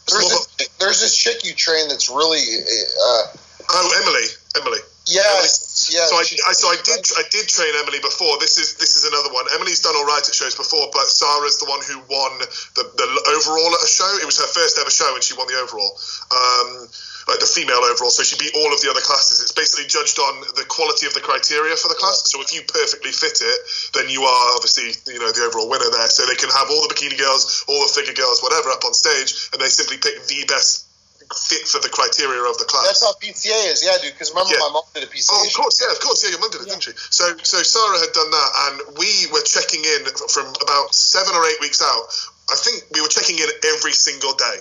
[0.09, 2.45] There's this, there's this chick you train that's really.
[2.45, 3.23] Uh,
[3.71, 4.29] oh, Emily,
[4.61, 4.83] Emily.
[5.07, 6.09] Yes, yes.
[6.09, 8.41] So I, I, so I did I did train Emily before.
[8.41, 9.45] This is this is another one.
[9.55, 12.33] Emily's done all right at shows before, but Sarah's the one who won
[12.79, 14.09] the, the overall at a show.
[14.21, 16.01] It was her first ever show, and she won the overall,
[16.33, 16.89] um,
[17.29, 18.09] like the female overall.
[18.09, 19.45] So she beat all of the other classes.
[19.45, 22.25] It's basically judged on the quality of the criteria for the class.
[22.25, 23.59] So if you perfectly fit it,
[23.93, 26.09] then you are obviously you know the overall winner there.
[26.09, 28.97] So they can have all the bikini girls, all the figure girls, whatever, up on
[28.97, 30.84] stage, and they simply pick the best
[31.33, 32.87] fit for the criteria of the class.
[32.87, 34.13] That's how PCA is, yeah, dude.
[34.13, 34.61] Because remember, Yeah.
[34.69, 35.33] my mom did a PCA.
[35.33, 36.31] Oh, of course, yeah, of course, yeah.
[36.31, 36.77] Your mum did it, Yeah.
[36.77, 36.93] didn't she?
[37.11, 41.45] So, so Sarah had done that, and we were checking in from about seven or
[41.47, 42.05] eight weeks out.
[42.51, 44.59] I think we were checking in every single day,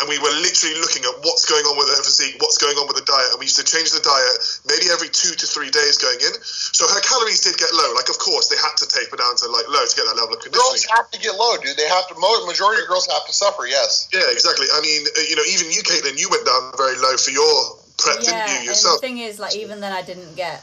[0.00, 2.84] and we were literally looking at what's going on with her physique, what's going on
[2.86, 4.36] with the diet, and we used to change the diet
[4.68, 6.34] maybe every two to three days going in.
[6.44, 7.96] So her calories did get low.
[7.96, 10.36] Like, of course, they had to taper down to like low to get that level
[10.36, 10.60] of conditioning.
[10.60, 11.76] Girls have to get low, dude.
[11.76, 12.14] They have to.
[12.46, 13.66] Majority of girls have to suffer.
[13.66, 14.08] Yes.
[14.12, 14.66] Yeah, exactly.
[14.72, 17.78] I mean, uh, you know, even you, Caitlin, you went down very low for your
[17.98, 19.00] prep, yeah, didn't you and yourself?
[19.00, 20.62] the thing is, like, even then, I didn't get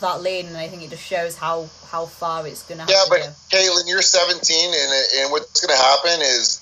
[0.00, 3.04] that lean, and I think it just shows how how far it's gonna have Yeah,
[3.04, 3.28] to but go.
[3.56, 4.40] Caitlin, you're 17,
[4.74, 6.61] and and what's going to happen is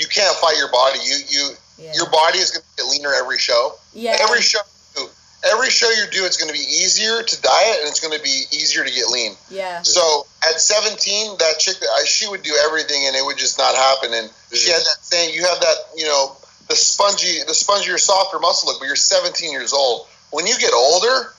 [0.00, 0.98] you can't fight your body.
[1.04, 1.44] You you
[1.78, 1.92] Yeah.
[1.94, 3.74] your body is going to get leaner every show.
[3.92, 4.58] yeah, Every show.
[4.96, 5.10] you do-
[5.52, 8.22] Every show you do, it's going to be easier to diet, and it's going to
[8.22, 9.32] be easier to get lean.
[9.48, 13.56] yeah, So at 17, that chick, I- she would do everything, and it would just
[13.56, 14.12] not happen.
[14.12, 16.36] And she had that same, you have that, you know,
[16.68, 18.80] the spongy, the spongier, softer muscle look.
[18.80, 20.06] But you're 17 years old.
[20.30, 21.32] When you get older,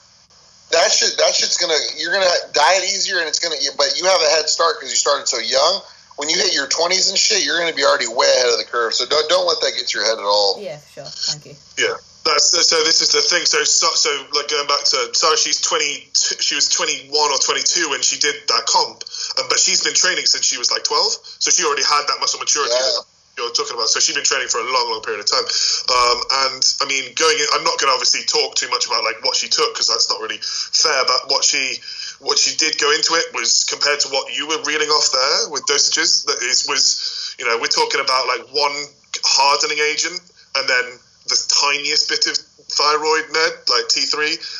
[0.72, 3.56] that shit, that shit's gonna, you're gonna diet easier, and it's gonna.
[3.78, 5.80] But you have a head start because you started so young.
[6.22, 8.64] When you hit your 20s and shit, you're gonna be already way ahead of the
[8.70, 8.94] curve.
[8.94, 10.54] So don't don't let that get to your head at all.
[10.62, 11.02] yeah, sure.
[11.02, 11.58] Thank you.
[11.74, 11.98] Yeah.
[12.22, 13.42] That's, so this is the thing.
[13.42, 16.06] So, so, so like going back to Sarah, she's twenty.
[16.14, 19.02] She was twenty one or twenty two when she did that comp,
[19.42, 21.10] um, but she's been training since she was like twelve.
[21.42, 23.02] So she already had that muscle maturity Yeah.
[23.36, 23.88] You're talking about.
[23.88, 25.46] So she's been training for a long, long period of time.
[25.88, 26.18] Um,
[26.48, 29.24] and I mean, going in, I'm not going to obviously talk too much about like
[29.24, 31.04] what she took because that's not really fair.
[31.08, 31.80] But what she
[32.20, 35.50] what she did go into it was compared to what you were reeling off there
[35.50, 36.26] with dosages.
[36.26, 38.76] That is was you know we're talking about like one
[39.24, 40.20] hardening agent
[40.56, 40.84] and then
[41.28, 42.36] the tiniest bit of
[42.72, 44.16] thyroid med like T3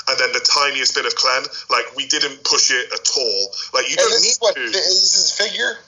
[0.08, 3.40] and then the tiniest bit of clen like we didn't push it at all
[3.72, 5.78] like you And don't this need is what to is this is figure.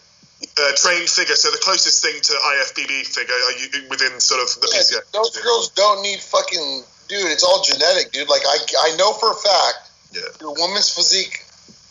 [0.59, 4.49] Uh, trained figure so the closest thing to IFBB figure are you within sort of
[4.61, 7.27] the Yeah, PCA those girls don't need fucking dude.
[7.33, 8.29] It's all genetic, dude.
[8.29, 8.57] Like I,
[8.93, 9.91] I know for a fact.
[10.13, 10.23] Yeah.
[10.41, 11.43] Your women's physique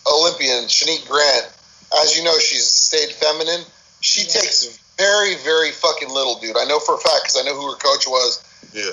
[0.08, 1.46] Olympian Shanique Grant,
[2.02, 3.62] as you know, she's stayed feminine.
[4.02, 4.40] She Yeah.
[4.42, 6.58] takes very, very fucking little, dude.
[6.58, 8.44] I know for a fact because I know who her coach was.
[8.74, 8.92] yeah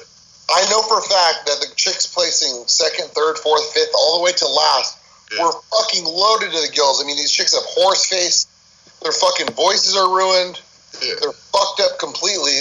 [0.53, 4.25] I know for a fact that the chicks placing second, third, fourth, fifth, all the
[4.25, 4.99] way to last
[5.33, 5.45] Yeah.
[5.47, 7.01] were fucking loaded to the gills.
[7.03, 8.47] I mean, these chicks have horse face.
[9.03, 10.61] Their fucking voices are ruined.
[11.03, 12.61] yeah They're fucked up completely.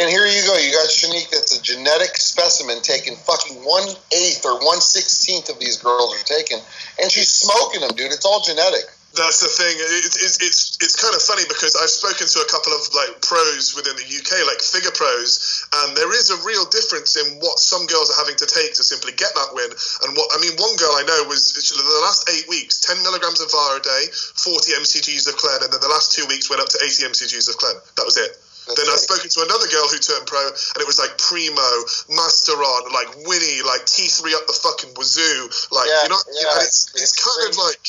[0.00, 0.56] And here you go.
[0.56, 5.60] You got Shanique that's a genetic specimen taking fucking one eighth or one sixteenth of
[5.60, 6.58] these girls are taken.
[7.00, 8.10] And she's smoking them, dude.
[8.10, 8.84] It's all genetic.
[9.14, 9.78] That's the thing.
[9.78, 13.22] It's, it's it's it's kind of funny because I've spoken to a couple of like
[13.22, 15.38] pros within the UK, like figure pros,
[15.70, 18.82] and there is a real difference in what some girls are having to take to
[18.82, 19.70] simply get that win.
[20.02, 23.38] And what I mean, one girl I know was the last eight weeks, ten milligrams
[23.38, 26.58] of VAR a day, forty mcgs of Clen, and then the last two weeks went
[26.58, 27.78] up to eighty mcgs of Clen.
[27.94, 28.34] That was it.
[28.66, 31.70] That's then I've spoken to another girl who turned pro, and it was like Primo,
[32.16, 35.52] Masteron, like Winnie, like T3 up the fucking wazoo.
[35.68, 37.84] Like, Yeah, you know, yeah, and it's, it's it's kind of like,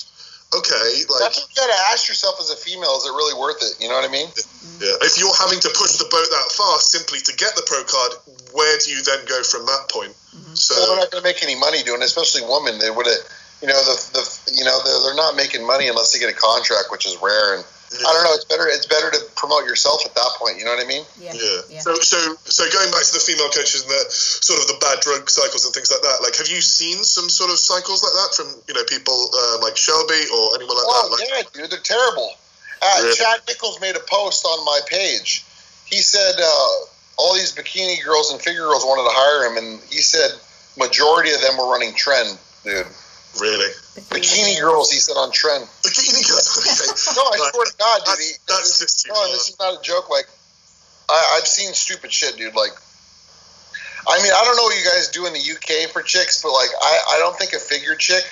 [0.60, 3.62] okay, like, That's what you gotta ask yourself as a female, is it really worth
[3.62, 3.80] it?
[3.82, 4.28] You know what I mean?
[4.80, 5.08] yeah.
[5.08, 8.20] if you're having to push the boat that far simply to get the pro card,
[8.54, 10.15] where do you then go from that point?
[10.32, 10.56] Mm-hmm.
[10.56, 12.80] So, Well, they're not gonna make any money doing it, especially women.
[12.80, 13.24] They would have
[13.62, 16.38] you know the, the you know they're, they're not making money unless they get a
[16.38, 18.34] contract, which is rare and I don't know.
[18.34, 18.67] It's better.
[18.67, 20.58] It's better to promote yourself at that point.
[20.58, 21.06] You know what I mean?
[21.21, 21.34] Yeah.
[21.34, 21.62] Yeah.
[21.69, 21.80] Yeah.
[21.80, 25.00] So, so, so going back to the female coaches and the sort of the bad
[25.00, 26.19] drug cycles and things like that.
[26.26, 29.62] Like, have you seen some sort of cycles like that from you know people um,
[29.62, 31.24] like Shelby or anyone like Oh that?
[31.24, 32.34] Like, yeah, dude, they're terrible.
[32.82, 33.15] Uh, Really?
[33.15, 35.45] Chad Nichols made a post on my page.
[35.86, 36.76] He said uh,
[37.17, 40.36] all these bikini girls and figure girls wanted to hire him, and he said
[40.78, 42.88] majority of them were running tren, dude.
[43.39, 43.71] Really?
[44.10, 45.67] Bikini girls, he said on tren.
[45.84, 47.15] Bikini girls.
[47.15, 48.19] No, I Like, swear to God, dude.
[48.19, 50.10] He, that's just too no, and this is not a joke.
[50.10, 50.28] Like,
[51.10, 52.56] I, I've seen stupid shit, dude.
[52.56, 52.71] Like,
[54.08, 56.52] I mean, I don't know what you guys do in the UK for chicks, but
[56.52, 58.24] like, I, I don't think a figure chick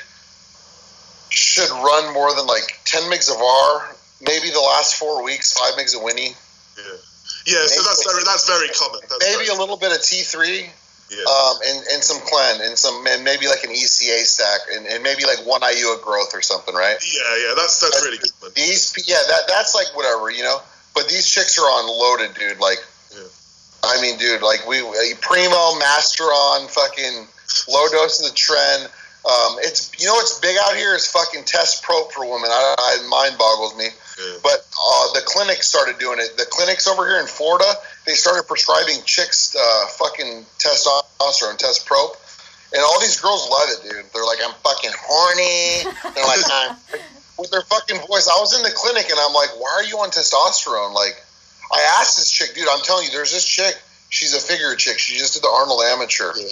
[1.30, 5.74] should run more than like 10 mgs of R, maybe the last four weeks, five
[5.74, 6.36] mgs of Winnie,
[6.78, 6.84] Yeah.
[7.46, 7.66] Yeah.
[7.66, 9.02] So that's very that's very common.
[9.10, 10.70] That's maybe very, a little bit of T3,
[11.14, 11.24] Yeah.
[11.30, 15.04] um, and, and some Clen, and some, and maybe like an ECA stack, and, and
[15.04, 16.98] maybe like one IU of growth or something, right?
[17.02, 17.22] yeah.
[17.48, 17.54] Yeah.
[17.56, 18.54] That's that's really common.
[18.56, 20.60] These, yeah, that that's like whatever, you know.
[20.96, 22.60] But these chicks are on loaded, dude.
[22.60, 22.78] Like,
[23.14, 23.26] Yeah.
[23.84, 27.28] I mean, dude, like we uh, primo, Masteron, fucking
[27.68, 28.90] low doses of the tren.
[29.24, 32.52] Um, it's you know what's big out here is fucking test prop for women.
[32.52, 33.88] I, I mind boggles me.
[34.20, 34.38] Yeah.
[34.44, 36.36] But uh, the clinics started doing it.
[36.36, 37.66] The clinics over here in Florida,
[38.06, 42.20] they started prescribing chicks uh, fucking testosterone, test prop.
[42.74, 44.06] And all these girls love it, dude.
[44.14, 45.88] They're like, I'm fucking horny.
[46.16, 46.76] They're like, I'm
[47.38, 48.28] with their fucking voice.
[48.28, 50.94] I was in the clinic and I'm like, why are you on testosterone?
[50.94, 51.16] Like,
[51.72, 52.68] I asked this chick, dude.
[52.70, 53.80] I'm telling you, there's this chick.
[54.10, 55.00] She's a figure chick.
[55.00, 56.34] She just did the Arnold Amateur.
[56.36, 56.46] Yeah.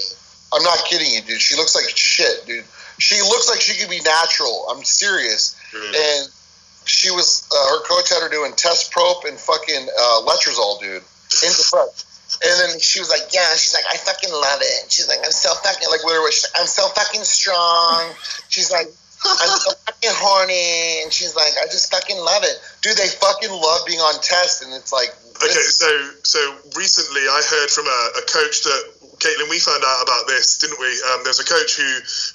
[0.53, 1.41] I'm not kidding you, dude.
[1.41, 2.65] She looks like shit, dude.
[2.99, 4.67] She looks like she could be natural.
[4.69, 5.55] I'm serious.
[5.73, 5.97] Really.
[5.97, 6.29] And
[6.85, 11.03] she was, uh, her coach had her doing test prop and fucking uh, letrozole, dude.
[11.43, 11.89] Into prep.
[12.43, 15.31] And then she was like, "Yeah." She's like, "I fucking love it." She's like, "I'm
[15.31, 16.31] so fucking like literally.
[16.31, 18.13] She's like, I'm so fucking strong."
[18.47, 18.87] She's like,
[19.25, 23.51] "I'm so fucking horny," and she's like, "I just fucking love it." Dude, they fucking
[23.51, 25.89] love being on test, and it's like, Okay, so
[26.21, 26.39] so
[26.77, 28.81] recently I heard from a, a coach that
[29.21, 30.89] Caitlin, we found out about this, didn't we?
[31.13, 31.85] Um, there's a coach who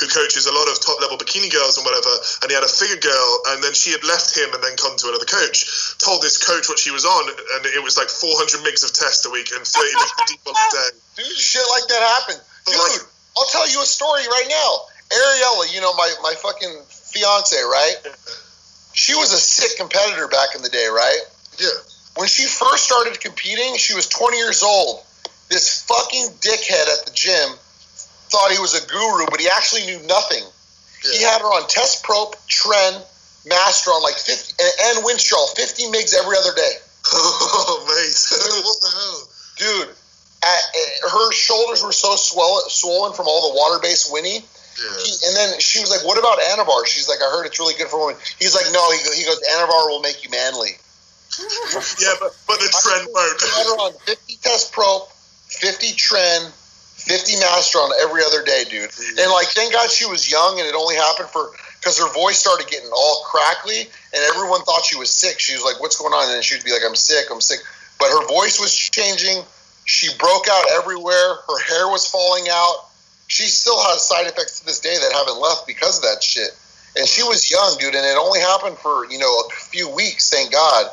[0.02, 2.10] who coaches a lot of top level bikini girls and whatever,
[2.42, 4.94] and he had a figure girl, and then she had left him and then come
[4.98, 5.66] to another coach.
[5.98, 9.26] Told this coach what she was on, and it was like 400 migs of test
[9.26, 10.90] a week and 30 migs of deep a day.
[11.18, 12.42] dude, shit like that happened.
[12.66, 13.06] Dude,
[13.38, 14.95] I'll tell you a story right now.
[15.10, 17.96] Ariella, you know my my fucking fiance, right?
[18.92, 21.20] She was a sick competitor back in the day, right?
[21.58, 21.68] Yeah.
[22.16, 25.04] When she first started competing, she was 20 years old.
[25.50, 27.50] This fucking dickhead at the gym
[28.32, 30.42] thought he was a guru, but he actually knew nothing.
[31.12, 32.98] He had her on test prop, tren,
[33.46, 36.72] Masteron like 50, and, and Winstrol, 50 migs every other day.
[37.08, 38.18] Oh, mate.
[38.66, 39.28] what the hell?
[39.86, 39.88] Dude,
[40.42, 44.40] at, at- her shoulders were so swell, swollen from all the water-based Winnie.
[44.76, 45.28] Yeah.
[45.28, 47.88] And then she was like, "What about Anavar?" She's like, "I heard it's really good
[47.88, 50.76] for women." He's like, "No." He, he goes, "Anavar will make you manly."
[52.00, 55.10] Yeah, but, but the trend her on 50 test prop,
[55.48, 56.50] 50 tren,
[56.96, 58.90] 50 Masteron every other day, dude.
[59.18, 62.38] And like, thank God she was young, and it only happened for because her voice
[62.38, 65.38] started getting all crackly, and everyone thought she was sick.
[65.38, 67.26] She was like, "What's going on?" And then she'd be like, "I'm sick.
[67.30, 67.60] I'm sick."
[67.98, 69.44] But her voice was changing.
[69.84, 71.36] She broke out everywhere.
[71.46, 72.85] Her hair was falling out.
[73.28, 76.50] She still has side effects to this day that haven't left because of that shit.
[76.96, 80.30] And she was young, dude, and it only happened for you know a few weeks.
[80.30, 80.90] Thank God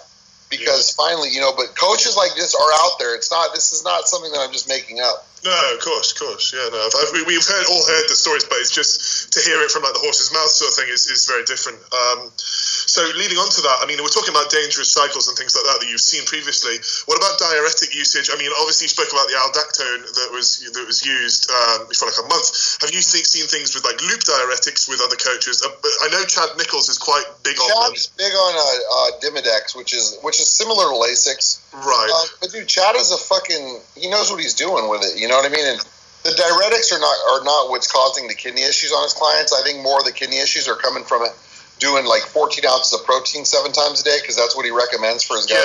[0.50, 3.16] because finally, you know, but coaches like this are out there.
[3.16, 3.54] It's not.
[3.54, 5.28] This is not something that I'm just making up.
[5.44, 6.56] No, of course, of course.
[6.56, 6.80] Yeah, no.
[6.80, 9.84] I've, we- we've heard all heard the stories, but it's just to hear it from
[9.84, 11.80] like the horse's mouth sort of thing is, is very different.
[11.92, 15.52] Um, so leading on to that, I mean, we're talking about dangerous cycles and things
[15.56, 16.80] like that that you've seen previously.
[17.12, 18.30] What about diuretic usage?
[18.32, 22.08] I mean, obviously you spoke about the aldactone that was that was used um, for
[22.08, 22.80] like a month.
[22.80, 25.60] Have you th- seen things with like loop diuretics with other coaches?
[25.60, 25.72] Uh,
[26.04, 27.92] I know Chad Nichols is quite big on them.
[28.16, 31.63] Big on uh, uh, Demadex, which is which is similar to Lasix.
[31.74, 32.10] Right.
[32.14, 33.82] Uh, but dude, Chad is a fucking.
[33.96, 35.18] He knows what he's doing with it.
[35.20, 35.66] You know what I mean?
[35.66, 35.80] And
[36.24, 39.52] the diuretics are not are not what's causing the kidney issues on his clients.
[39.52, 41.32] I think more of the kidney issues are coming from it
[41.80, 45.24] doing like 14 ounces of protein seven times a day because that's what he recommends
[45.24, 45.60] for his guys.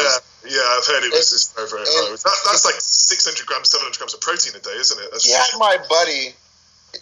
[0.48, 2.10] yeah, yeah, I've heard it was just very, very high.
[2.10, 5.10] That, that's like 600 grams, 700 grams of protein a day, isn't it?
[5.12, 6.34] That's had my buddy.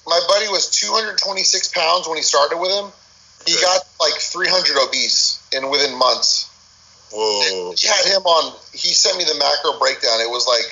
[0.07, 1.17] My buddy was 226
[1.73, 2.91] pounds when he started with him.
[3.47, 3.63] He Okay.
[3.63, 6.51] got like 300 obese in within months.
[7.13, 7.73] Whoa.
[7.77, 8.53] He had him on.
[8.73, 10.21] He sent me the macro breakdown.
[10.21, 10.67] It was like,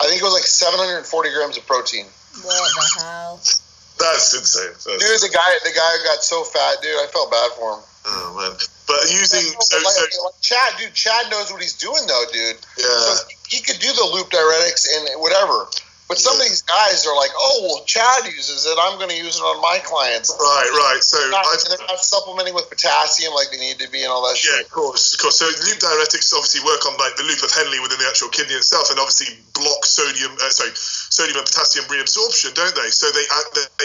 [0.00, 2.06] I think it was like 740 grams of protein.
[2.42, 3.36] What the hell?
[3.98, 4.72] That's insane.
[4.72, 6.96] That's, Dude, the guy, the guy got so fat, dude.
[6.96, 7.82] I felt bad for him.
[8.06, 8.56] oh man.
[8.88, 10.94] But using so like, so like Chad, dude.
[10.94, 12.56] Chad knows what he's doing, though, dude.
[12.78, 12.84] yeah.
[13.14, 15.68] So he could do the loop diuretics and whatever.
[16.12, 18.76] But some of these guys are like, oh, well, Chad uses it.
[18.76, 20.28] I'm going to use it on my clients.
[20.28, 21.00] Right, right.
[21.00, 24.12] So They're not, I've, they're not supplementing with potassium like they need to be and
[24.12, 24.68] all that yeah, shit.
[24.68, 25.40] of course, of course.
[25.40, 28.60] So loop diuretics obviously work on like the loop of Henle within the actual kidney
[28.60, 30.76] itself, and obviously block sodium, uh, sorry,
[31.12, 32.88] sodium and potassium reabsorption, don't they?
[32.88, 33.28] So they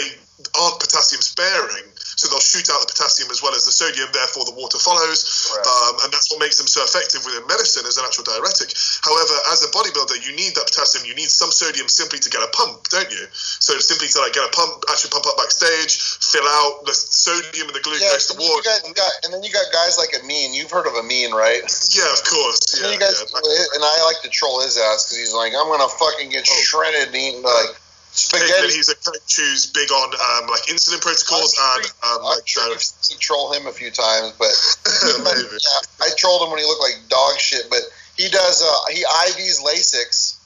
[0.00, 0.08] they
[0.56, 4.06] aren't potassium sparing, so they'll shoot out the potassium as well as the sodium.
[4.14, 7.98] Therefore, the water follows, um, and that's what makes them so effective within medicine as
[7.98, 8.70] an actual diuretic.
[9.02, 12.40] However, as a bodybuilder, you need that potassium, you need some sodium simply to get
[12.40, 13.26] a pump, don't you?
[13.34, 17.68] So simply to like get a pump, actually pump up backstage, fill out the sodium
[17.68, 18.62] and the glucose, and the water.
[18.62, 20.54] got, you got, and then you got guys like Amin.
[20.54, 21.60] You've heard of Amin, right?
[21.92, 22.62] Yeah, of course.
[22.78, 23.74] And Yeah, you guys, yeah.
[23.74, 26.54] and I like to troll his ass because he's like, I'm gonna fucking get Oh.
[26.62, 27.74] shredded eating like
[28.12, 28.72] spaghetti.
[28.74, 32.64] he's a coach who's big on um, like insulin protocols and um, I'm like sure
[32.78, 34.50] seen troll him a few times, but
[35.04, 37.66] yeah, I trolled him when he looked like dog shit.
[37.70, 37.80] But
[38.16, 40.38] he does, uh, he IVs Lasix,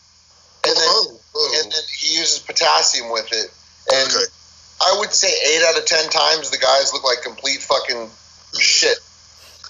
[0.67, 1.61] and then Oh, oh.
[1.63, 3.51] and then he uses potassium with it.
[3.93, 4.25] And Okay.
[4.85, 8.11] I would say eight out of ten times the guys look like complete fucking
[8.59, 8.99] shit.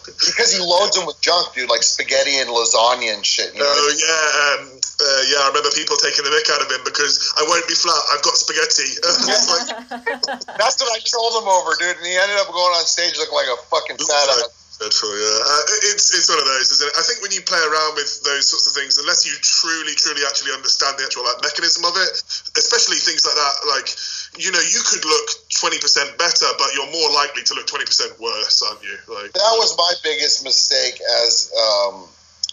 [0.04, 3.54] Because he loads them with junk, dude, like spaghetti and lasagna and shit.
[3.54, 3.66] You know?
[3.68, 4.71] Oh yeah, um,
[5.02, 5.42] uh, yeah.
[5.42, 8.02] I remember people taking the mick out of him because I won't be flat.
[8.14, 8.88] I've got spaghetti.
[10.62, 11.98] That's what I trolled him over, dude.
[11.98, 14.62] And he ended up going on stage looking like a fucking fat ass.
[14.82, 15.38] Dreadful, yeah.
[15.46, 16.94] Uh, it's it's one of those, isn't it?
[16.98, 20.26] I think when you play around with those sorts of things, unless you truly, truly
[20.26, 22.10] actually understand the actual like mechanism of it,
[22.58, 23.86] especially things like that, like
[24.42, 27.86] you know, you could look twenty percent better, but you're more likely to look twenty
[27.86, 28.98] percent worse, aren't you?
[29.06, 32.08] Like That was my biggest mistake as um,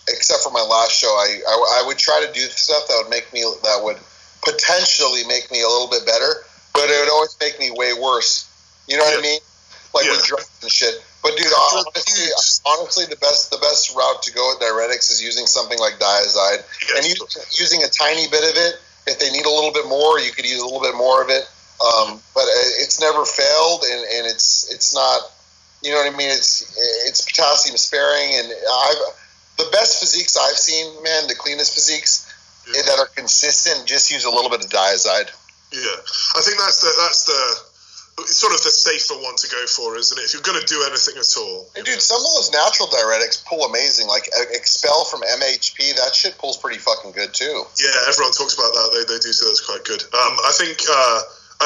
[0.10, 1.07] except for my last show.
[1.07, 3.97] I, I I would try to do stuff that would make me that would
[4.43, 8.45] potentially make me a little bit better, but it would always make me way worse.
[8.88, 9.39] You know what I mean?
[9.93, 10.12] like Yeah.
[10.12, 11.03] with drugs and shit.
[11.22, 12.30] But dude, honestly,
[12.66, 16.64] honestly, the best the best route to go with diuretics is using something like Dyazide,
[16.95, 17.16] and you,
[17.51, 18.80] using a tiny bit of it.
[19.07, 21.30] If they need a little bit more, you could use a little bit more of
[21.30, 21.49] it.
[21.82, 22.43] Um, but
[22.80, 25.32] it's never failed, and, and it's it's not,
[25.82, 26.30] you know what I mean.
[26.30, 26.62] It's
[27.07, 28.97] it's potassium sparing, and I've
[29.60, 32.26] the best physiques I've seen, man, the cleanest physiques
[32.68, 32.82] Yeah.
[32.88, 33.86] that are consistent.
[33.86, 35.30] Just use a little bit of Dyazide.
[35.72, 35.99] Yeah,
[36.36, 37.41] I think that's the that's the
[38.26, 40.24] it's sort of the safer one to go for, isn't it?
[40.28, 43.45] If you're going to do anything at all, And dude, some of those natural diuretics
[43.47, 44.07] pull amazing.
[44.12, 44.28] Like
[44.60, 47.64] Xpel from MHP, that shit pulls pretty fucking good too.
[47.80, 48.88] yeah, everyone talks about that.
[48.91, 50.01] They, they do say that's quite good.
[50.03, 50.80] Um, I think.
[50.89, 51.22] Uh,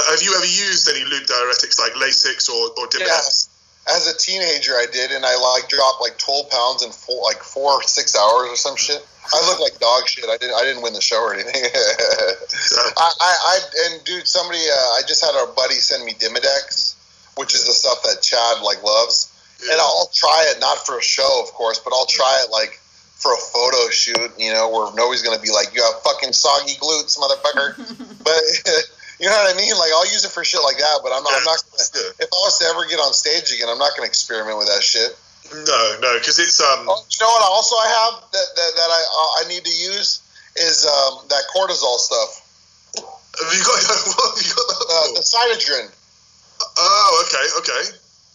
[0.09, 3.47] have you ever used any loop diuretics like Lasix or or Dimex?
[3.87, 4.07] Yes.
[4.07, 7.43] As a teenager, I did, and I like dropped like twelve pounds in four, like
[7.43, 9.05] four six hours or some shit.
[9.31, 10.25] I looked like dog shit.
[10.27, 10.55] I didn't.
[10.55, 11.55] I didn't win the show or anything.
[11.63, 14.59] I, I, I, and dude, somebody.
[14.59, 16.95] Uh, I just had our buddy send me Demadex,
[17.37, 19.31] which is the stuff that Chad like loves,
[19.69, 22.79] and I'll try it not for a show, of course, but I'll try it like
[23.15, 24.31] for a photo shoot.
[24.37, 27.79] You know, where nobody's gonna be like, "You have fucking soggy glutes, motherfucker."
[28.23, 28.43] but
[29.23, 29.71] you know what I mean?
[29.79, 30.99] Like, I'll use it for shit like that.
[30.99, 31.31] But I'm not.
[31.39, 34.11] I'm not gonna, if I was to ever get on stage again, I'm not gonna
[34.11, 35.15] experiment with that shit.
[35.47, 36.91] No, no, because it's um.
[36.91, 37.43] Oh, you know what?
[37.47, 40.19] Also, I have that that, that I uh, I need to use
[40.59, 42.43] is um, that cortisol stuff,
[42.99, 43.79] Have you got
[44.11, 45.87] what have you got that uh, the Cytadren.
[46.77, 47.83] Oh, okay, okay.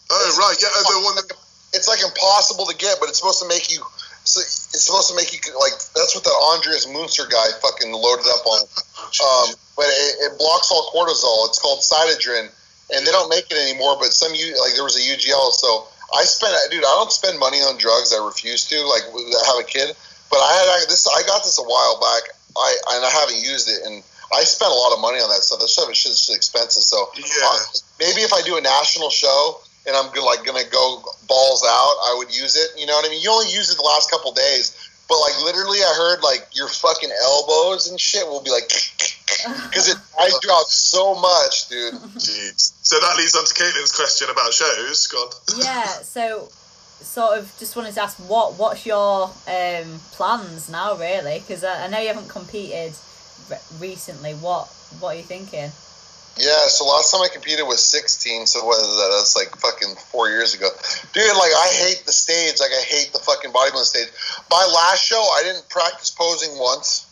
[0.09, 1.29] Oh, right, yeah, uh, the one that.
[1.71, 3.85] It's like impossible to get, but it's supposed to make you.
[4.23, 5.73] So It's supposed to make you like.
[5.95, 8.61] That's what that Andreas Munzer guy fucking loaded up on.
[8.61, 11.47] Um, but it, it blocks all cortisol.
[11.49, 12.51] It's called Cytadren,
[12.93, 13.97] and they don't make it anymore.
[13.97, 15.51] But some like there was a UGL.
[15.57, 16.83] So I spent, dude.
[16.85, 18.13] I don't spend money on drugs.
[18.13, 18.77] I refuse to.
[18.85, 19.03] Like
[19.49, 19.95] have a kid,
[20.29, 21.07] but I had I, this.
[21.07, 22.29] I got this a while back.
[22.57, 24.03] I and I haven't used it, and
[24.35, 25.59] I spent a lot of money on that stuff.
[25.59, 26.83] That stuff is just expensive.
[26.83, 27.23] So Yeah.
[27.49, 27.57] uh,
[27.99, 31.95] maybe if I do a national show and I'm go- like gonna go balls out,
[32.09, 32.79] I would use it.
[32.79, 33.21] You know what I mean?
[33.21, 34.75] You only use it the last couple days,
[35.07, 38.69] but like literally, I heard like your fucking elbows and shit will be like
[39.69, 41.93] because it I out so much, dude.
[42.17, 42.73] Jeez.
[42.83, 45.07] So that leads on to Caitlin's question about shows.
[45.07, 45.33] God.
[45.57, 46.49] yeah, so
[47.01, 51.39] sort of just wanted to ask what what's your um, plans now, really?
[51.39, 52.93] Because I, I know you haven't competed
[53.49, 54.33] re- recently.
[54.33, 54.67] What
[54.99, 55.71] what are you thinking?
[56.39, 59.11] Yeah, so last time I competed was 16, so what is that?
[59.11, 60.71] That's like fucking four years ago.
[61.11, 62.63] Dude, like, I hate the stage.
[62.63, 64.07] Like, I hate the fucking bodybuilding stage.
[64.49, 67.03] My last show, I didn't practice posing once.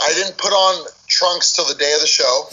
[0.00, 2.48] I didn't put on trunks till the day of the show.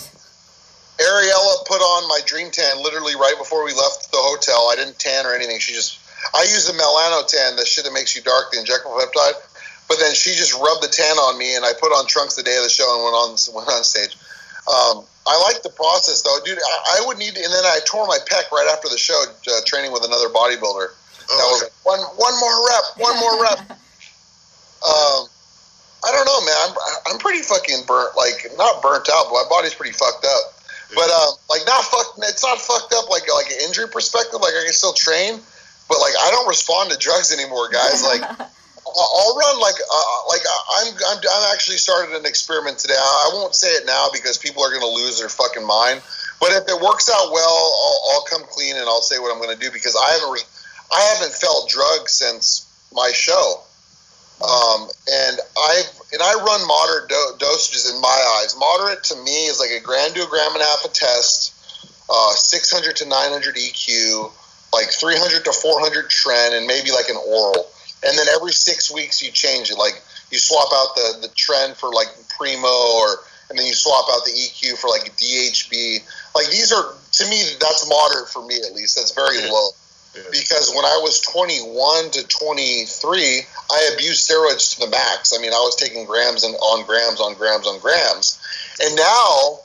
[0.99, 4.67] Ariella put on my dream tan literally right before we left the hotel.
[4.71, 5.59] I didn't tan or anything.
[5.59, 6.03] She just,
[6.35, 9.39] I use the Melanotan, the shit that makes you dark, the injectable peptide.
[9.87, 12.43] But then she just rubbed the tan on me, and I put on trunks the
[12.43, 14.17] day of the show and went on went on stage.
[14.67, 16.57] Um, I like the process though, dude.
[16.57, 19.59] I, I would need, and then I tore my pec right after the show, uh,
[19.65, 20.87] training with another bodybuilder.
[20.91, 23.79] That Oh, was like, one one more rep, one more rep.
[24.83, 25.31] Um,
[26.03, 26.55] I don't know, man.
[26.59, 26.73] I'm
[27.13, 30.53] I'm pretty fucking burnt, like not burnt out, but my body's pretty fucked up.
[30.93, 32.19] But um, like not fucked.
[32.19, 34.41] It's not fucked up like like an injury perspective.
[34.41, 35.39] Like I can still train,
[35.87, 38.03] but like I don't respond to drugs anymore, guys.
[38.03, 38.27] Like
[38.95, 40.41] I'll run like uh, like
[40.77, 42.97] I'm, I'm I'm actually started an experiment today.
[42.97, 46.01] I won't say it now because people are going to lose their fucking mind.
[46.39, 49.41] But if it works out well, I'll, I'll come clean and I'll say what I'm
[49.41, 50.51] going to do because I haven't re-
[50.91, 53.61] I haven't felt drugs since my show.
[54.43, 58.55] Um, and I and I run moderate do- dosages in my eyes.
[58.59, 61.53] Moderate to me is like a gram to a gram and a half a test,
[62.09, 64.31] uh, 600 to 900 EQ,
[64.73, 67.69] like 300 to 400 tren, and maybe like an oral.
[68.05, 69.77] And then every six weeks you change it.
[69.77, 70.01] Like
[70.31, 74.25] you swap out the the tren for like primo, or and then you swap out
[74.25, 76.01] the EQ for like DHB.
[76.35, 78.95] Like these are to me that's moderate for me at least.
[78.97, 79.51] That's very Yeah.
[79.51, 79.69] low
[80.15, 80.21] Yeah.
[80.31, 83.41] because when I was 21 to 23,
[83.71, 85.33] I abused steroids to the max.
[85.33, 88.37] I mean, I was taking grams and on grams on grams on grams.
[88.81, 89.59] And now,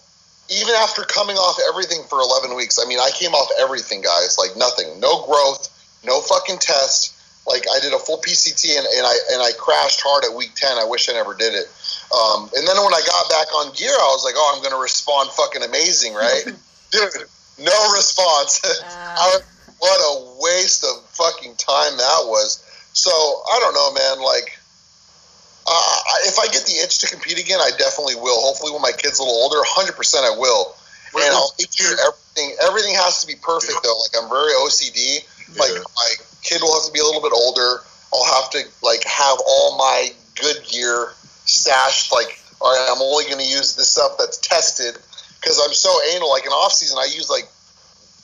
[0.49, 4.39] even after coming off everything for 11 weeks, I mean, I came off everything, guys.
[4.39, 5.69] Like nothing, no growth,
[6.05, 7.13] no fucking test.
[7.49, 10.53] Like I did a full PCT and, and I and I crashed hard at week
[10.55, 10.77] 10.
[10.79, 11.67] I wish I never did it.
[12.09, 14.73] Um, and then when I got back on gear, I was like, oh, I'm going
[14.73, 16.45] to respond fucking amazing, right?
[16.91, 17.29] Dude,
[17.61, 18.61] no response.
[19.19, 19.41] I
[19.79, 22.65] what a waste of fucking time that was.
[22.93, 24.25] So I don't know, man.
[24.25, 24.59] Like,
[25.69, 28.41] uh, if I get the itch to compete again, I definitely will.
[28.41, 30.75] Hopefully, when my kid's a little older, hundred percent I will.
[31.15, 33.81] Well, and I'll make sure everything everything has to be perfect Yeah.
[33.85, 33.99] though.
[34.01, 35.25] Like I'm very OCD.
[35.57, 35.85] Like Yeah.
[35.97, 36.11] my
[36.43, 37.83] kid will have to be a little bit older.
[38.13, 40.09] I'll have to like have all my
[40.41, 41.13] good gear
[41.45, 42.13] stashed.
[42.13, 44.97] Like, all right, I'm only going to use the stuff that's tested
[45.41, 46.31] because I'm so anal.
[46.31, 47.49] Like in off season, I use like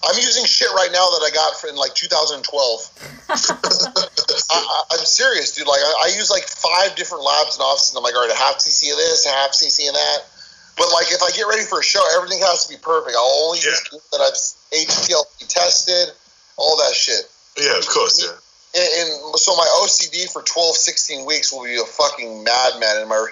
[0.05, 2.45] I'm using shit right now that I got in like 2012.
[3.31, 5.67] I, am serious, dude.
[5.67, 8.35] Like I, I, use like five different labs and off And I'm like, all right,
[8.35, 10.29] a half cc of this, a half cc of that.
[10.77, 13.17] But like, if I get ready for a show, everything has to be perfect.
[13.17, 13.73] I'll only yeah.
[13.73, 14.37] use that I've
[14.77, 16.13] HPLC tested,
[16.57, 17.31] all that shit.
[17.59, 18.35] Yeah, of course, yeah.
[18.75, 23.09] And, and, so my OCD for 12, 16 weeks will be a fucking madman, and
[23.09, 23.29] my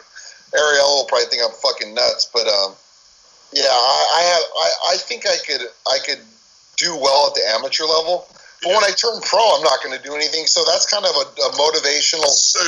[0.54, 2.30] Ariella will probably think I'm fucking nuts.
[2.32, 2.74] But um,
[3.52, 4.44] yeah, I, I have.
[4.54, 5.66] I, I think I could.
[5.88, 6.20] I could
[6.76, 8.26] do well at the amateur level.
[8.62, 8.76] But yeah.
[8.76, 10.46] when I turn pro, I'm not going to do anything.
[10.46, 12.60] So that's kind of a, a motivational so,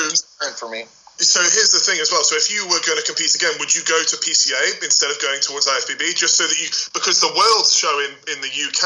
[0.59, 0.85] for me.
[1.23, 2.27] So here's the thing as well.
[2.27, 5.23] So if you were going to compete again, would you go to PCA instead of
[5.23, 8.83] going towards IFBB, just so that you because the World Show in, in the UK,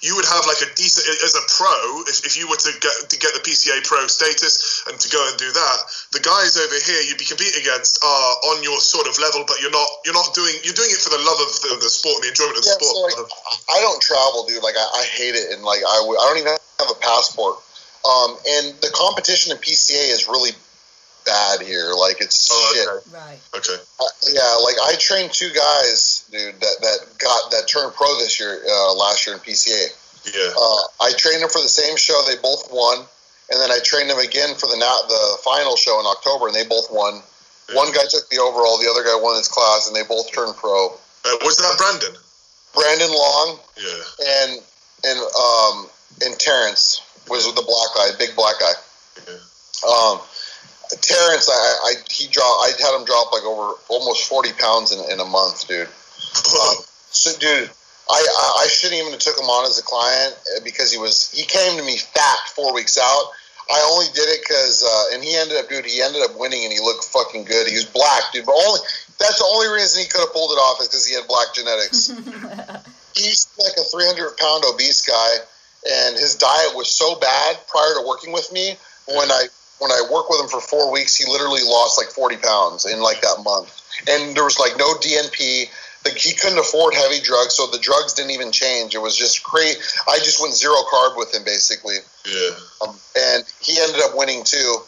[0.00, 2.96] you would have like a decent as a pro if, if you were to get
[3.12, 5.78] to get the PCA pro status and to go and do that.
[6.16, 9.60] The guys over here you'd be competing against are on your sort of level, but
[9.60, 12.24] you're not you're not doing you're doing it for the love of the, the sport
[12.24, 13.12] and the enjoyment of the yeah, sport.
[13.12, 14.64] So like, I don't travel, dude.
[14.64, 17.60] Like I, I hate it, and like I, I don't even have a passport.
[18.08, 20.56] Um, and the competition in PCA is really
[21.28, 21.92] bad here.
[21.92, 22.88] Like it's oh, shit.
[22.88, 23.04] Okay.
[23.12, 23.40] Right.
[23.52, 23.76] Okay.
[24.00, 28.40] Uh, yeah, like I trained two guys, dude, that that got that turned pro this
[28.40, 29.92] year, uh, last year in PCA.
[30.32, 30.52] Yeah.
[30.56, 32.16] Uh, I trained them for the same show.
[32.26, 33.04] They both won,
[33.52, 36.56] and then I trained them again for the na- the final show in October, and
[36.56, 37.20] they both won.
[37.68, 37.76] Yeah.
[37.76, 40.56] One guy took the overall, the other guy won his class, and they both turned
[40.56, 40.96] pro.
[41.24, 42.16] Uh, was that Brandon?
[42.74, 43.58] Brandon Long.
[43.76, 44.02] Yeah.
[44.42, 44.50] And
[45.04, 45.86] and um
[46.24, 48.72] and Terrence was with the black guy, big black guy.
[49.26, 49.38] Yeah.
[49.86, 50.20] Um,
[50.96, 52.64] Terrence, I, I he dropped.
[52.64, 55.86] I had him drop like over almost forty pounds in, in a month, dude.
[55.86, 56.76] Um,
[57.10, 57.70] so, dude,
[58.10, 60.98] I, I, I shouldn't even have took him on as a client uh, because he
[60.98, 63.32] was he came to me fat four weeks out.
[63.68, 65.84] I only did it because, uh, and he ended up, dude.
[65.84, 67.68] He ended up winning, and he looked fucking good.
[67.68, 68.46] He was black, dude.
[68.46, 68.80] But only
[69.20, 71.52] that's the only reason he could have pulled it off is because he had black
[71.52, 72.08] genetics.
[73.14, 75.44] He's like a three hundred pound obese guy,
[75.84, 78.76] and his diet was so bad prior to working with me.
[79.08, 79.48] When I
[79.78, 83.00] when I worked with him for four weeks, he literally lost like 40 pounds in
[83.00, 83.82] like that month.
[84.08, 85.70] And there was like no DNP.
[86.04, 88.94] Like he couldn't afford heavy drugs, so the drugs didn't even change.
[88.94, 89.76] It was just great.
[90.08, 91.96] I just went zero carb with him basically.
[92.24, 92.50] Yeah.
[92.86, 94.78] Um, and he ended up winning too.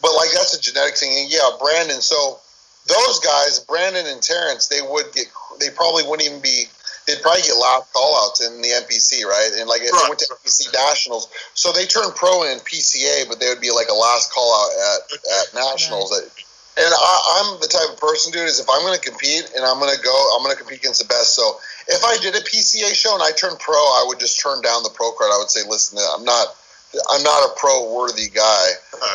[0.00, 1.10] But like that's a genetic thing.
[1.10, 2.00] And yeah, Brandon.
[2.00, 2.38] So
[2.86, 5.26] those guys, Brandon and Terrence, they would get.
[5.58, 6.64] They probably wouldn't even be
[7.10, 9.50] they'd probably get last call outs in the NPC, right?
[9.58, 10.06] And like if right.
[10.06, 13.74] they went to NPC nationals, so they turned pro in PCA, but they would be
[13.74, 16.14] like a last call out at, at nationals.
[16.14, 16.30] Right.
[16.78, 19.66] And I, am the type of person, dude, is if I'm going to compete and
[19.66, 21.34] I'm going to go, I'm going to compete against the best.
[21.34, 21.58] So
[21.88, 24.82] if I did a PCA show and I turned pro, I would just turn down
[24.82, 25.34] the pro card.
[25.34, 26.54] I would say, listen, I'm not
[26.90, 28.66] I'm not a pro worthy guy,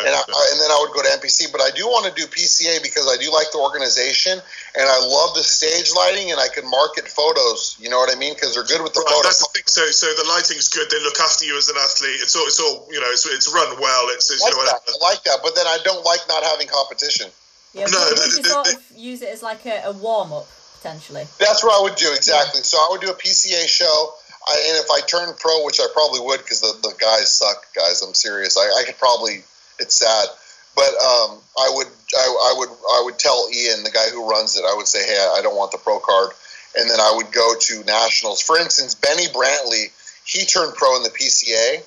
[0.07, 1.51] and I, and then I would go to NPC.
[1.51, 4.99] But I do want to do PCA because I do like the organization, and I
[5.03, 7.75] love the stage lighting, and I can market photos.
[7.75, 8.31] You know what I mean?
[8.31, 9.27] Because they're good with the right, photos.
[9.27, 9.67] That's the thing.
[9.67, 10.87] So, so the lighting's good.
[10.87, 12.23] They look after you as an athlete.
[12.23, 13.11] It's all, it's all you know.
[13.11, 14.07] It's, it's run well.
[14.15, 14.79] It's, it's like you know, that.
[14.87, 15.43] I like that.
[15.43, 17.27] But then I don't like not having competition.
[17.75, 20.47] Yeah, no, would you sort of use it as like a, a warm up
[20.79, 21.27] potentially?
[21.43, 22.63] That's what I would do exactly.
[22.63, 22.71] Yeah.
[22.71, 24.15] So I would do a PCA show
[24.47, 27.65] I, and if I turn pro, which I probably would, because the, the guys suck,
[27.73, 28.01] guys.
[28.01, 28.57] I'm serious.
[28.57, 29.43] I, I could probably.
[29.77, 30.29] It's sad,
[30.75, 34.55] but um, I would I, I would I would tell Ian, the guy who runs
[34.57, 36.31] it, I would say, hey, I don't want the pro card,
[36.77, 38.41] and then I would go to nationals.
[38.41, 39.91] For instance, Benny Brantley,
[40.23, 41.83] he turned pro in the PCA,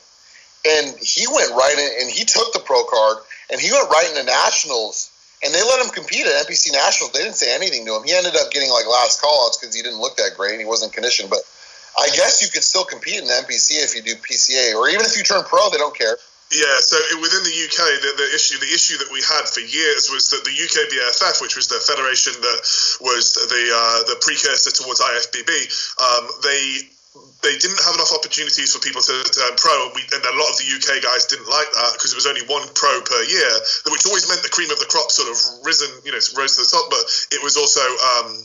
[0.68, 3.18] and he went right in, and he took the pro card,
[3.50, 5.12] and he went right into nationals.
[5.44, 7.12] And they let him compete at NPC Nationals.
[7.12, 8.02] They didn't say anything to him.
[8.02, 9.30] He ended up getting like last call.
[9.30, 11.30] callouts because he didn't look that great and he wasn't conditioned.
[11.30, 11.46] But
[11.98, 15.04] I guess you could still compete in the NPC if you do PCA, or even
[15.04, 16.16] if you turn pro, they don't care.
[16.48, 20.08] Yeah, so within the UK, the, the, issue the issue that we had for years
[20.08, 22.58] was that the UK BFF, which was the federation that
[23.04, 25.52] was the uh, the precursor towards IFBB,
[26.00, 26.88] um, they
[27.44, 30.48] they didn't have enough opportunities for people to turn pro, and, we, and a lot
[30.48, 33.52] of the UK guys didn't like that because it was only one pro per year,
[33.92, 35.36] which always meant the cream of the crop sort of
[35.68, 36.88] risen, you know, rose to the top.
[36.90, 38.40] But it was also um,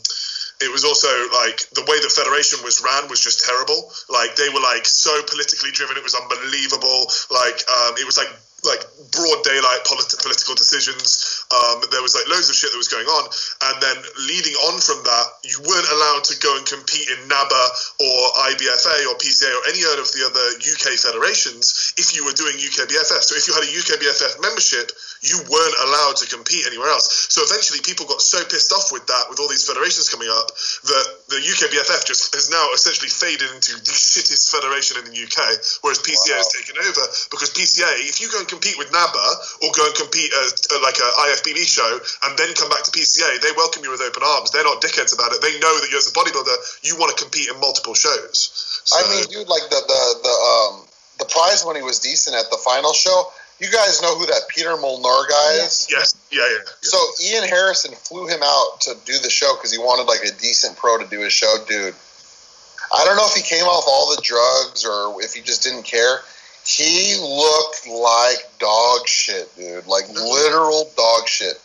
[0.64, 3.92] it was also like the way the federation was ran was just terrible.
[4.08, 7.12] Like they were like so politically driven, it was unbelievable.
[7.30, 8.32] Like um, it was like
[8.64, 11.44] like broad daylight politi- political decisions.
[11.52, 13.24] Um, there was like loads of shit that was going on,
[13.70, 13.96] and then
[14.26, 17.64] leading on from that, you weren't allowed to go and compete in NABBA
[18.00, 18.18] or
[18.50, 23.22] IBFA or PCA or any of the other UK federations if you were doing UKBFF.
[23.22, 24.90] So if you had a UKBFF membership,
[25.22, 27.32] you weren't allowed to compete anywhere else.
[27.32, 30.52] So eventually, people got so pissed off with that, with all these federations coming up,
[30.88, 35.38] that the UKBFF just has now essentially faded into the shittest federation in the UK,
[35.80, 36.42] whereas PCA wow.
[36.44, 39.26] has taken over because PCA, if you go and compete with NABBA
[39.66, 42.94] or go and compete at, at like a IFBB show and then come back to
[42.94, 44.54] PCA, they welcome you with open arms.
[44.54, 45.42] They're not dickheads about it.
[45.42, 48.80] They know that you as a bodybuilder, you want to compete in multiple shows.
[48.86, 50.86] So, I mean, dude, like the the the um
[51.18, 53.32] the prize money was decent at the final show.
[53.60, 55.86] You guys know who that Peter Molnar guy is?
[55.90, 56.58] yes, yeah, yeah.
[56.58, 56.70] yeah.
[56.82, 60.34] So Ian Harrison flew him out to do the show because he wanted like a
[60.38, 61.94] decent pro to do his show, dude.
[62.92, 65.84] I don't know if he came off all the drugs or if he just didn't
[65.84, 66.20] care.
[66.66, 69.86] He looked like dog shit, dude.
[69.86, 71.60] Like literal dog shit.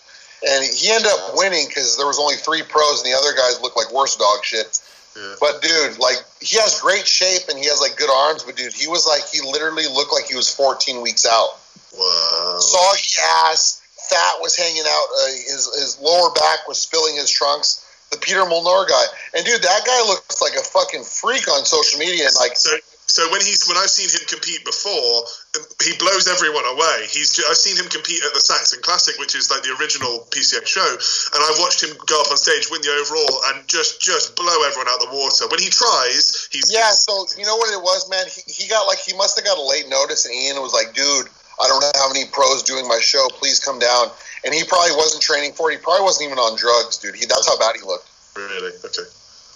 [0.48, 3.60] And he ended up winning because there was only three pros and the other guys
[3.62, 4.80] looked like worse dog shit.
[5.16, 5.36] Yeah.
[5.40, 8.74] But dude, like he has great shape and he has like good arms, but dude,
[8.74, 11.60] he was like he literally looked like he was 14 weeks out.
[11.98, 12.58] Wow.
[12.60, 13.16] Soggy
[13.48, 15.08] ass, fat was hanging out.
[15.22, 17.86] Uh, his his lower back was spilling his trunks.
[18.12, 22.00] The Peter Molnar guy, and dude, that guy looks like a fucking freak on social
[22.00, 22.26] media.
[22.26, 22.76] And like, So,
[23.10, 25.26] so when he's when I've seen him compete before,
[25.58, 27.10] um, he blows everyone away.
[27.10, 30.62] He's I've seen him compete at the Saxon Classic, which is like the original PCA
[30.62, 34.38] show, and I've watched him go up on stage, win the overall, and just just
[34.38, 35.50] blow everyone out the water.
[35.50, 36.94] When he tries, he's yeah.
[36.94, 38.30] So you know what it was, man?
[38.30, 40.94] He, he got like he must have got a late notice, and Ian was like,
[40.94, 41.26] dude,
[41.58, 43.26] I don't have any pros doing my show.
[43.42, 44.14] Please come down.
[44.46, 45.76] And he probably wasn't training for it.
[45.76, 47.16] He probably wasn't even on drugs, dude.
[47.16, 48.08] He that's how bad he looked.
[48.38, 49.10] really okay.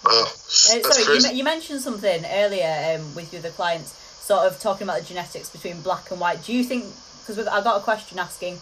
[0.04, 4.60] Wow, Uh, sorry, you, you mentioned something earlier um, with your other clients, sort of
[4.60, 6.44] talking about the genetics between black and white.
[6.44, 6.84] Do you think?
[7.20, 8.58] Because I got a question asking,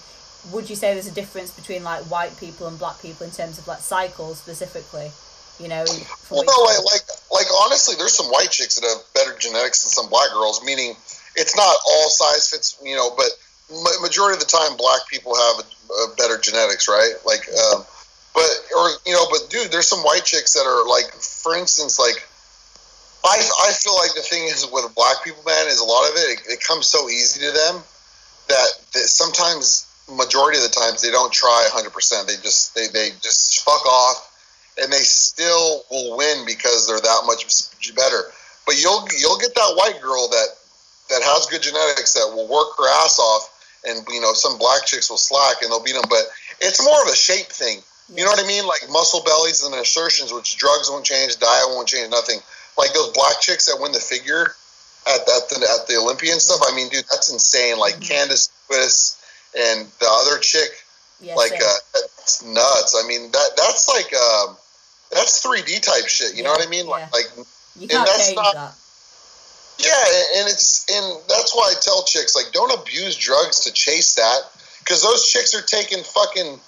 [0.53, 3.59] would you say there's a difference between like white people and black people in terms
[3.59, 5.11] of like cycles specifically?
[5.61, 5.85] You know,
[6.31, 9.91] Well, no, like, like, like, honestly, there's some white chicks that have better genetics than
[9.91, 10.65] some black girls.
[10.65, 10.97] Meaning,
[11.37, 13.31] it's not all size fits, you know, but
[14.01, 17.15] majority of the time, black people have a, a better genetics, right?
[17.25, 17.85] Like, um,
[18.35, 21.99] but or you know, but dude, there's some white chicks that are like, for instance,
[21.99, 22.27] like,
[23.25, 26.17] I I feel like the thing is with black people, man, is a lot of
[26.17, 27.83] it, it, it comes so easy to them
[28.49, 31.93] that, that sometimes, majority of the times, they don't try 100.
[31.93, 34.29] percent They just they they just fuck off
[34.81, 37.45] and they still will win because they're that much
[37.95, 38.33] better.
[38.67, 40.49] But you'll you'll get that white girl that
[41.11, 44.87] that has good genetics that will work her ass off, and you know some black
[44.87, 46.09] chicks will slack and they'll beat them.
[46.09, 46.25] But
[46.61, 47.83] it's more of a shape thing.
[48.15, 48.67] You know what I mean?
[48.67, 52.41] Like muscle bellies and insertions, which drugs won't change, diet won't change, nothing.
[52.77, 54.55] Like those black chicks that win the figure
[55.07, 56.61] at, at the at the Olympia and stuff.
[56.67, 57.79] I mean, dude, that's insane.
[57.79, 58.09] Like Mhm.
[58.09, 58.51] Candace
[59.55, 60.71] and the other chick
[61.21, 62.97] yeah, like uh, that's nuts.
[62.99, 64.57] I mean that that's like um,
[65.13, 66.35] that's 3D type shit.
[66.35, 66.87] You know what I mean?
[66.87, 67.09] Like, yeah.
[67.13, 67.47] like
[67.79, 68.75] you can't that's not- that.
[69.79, 74.15] yeah, and it's and that's why I tell chicks like don't abuse drugs to chase
[74.17, 74.41] that
[74.81, 76.59] because those chicks are taking fucking.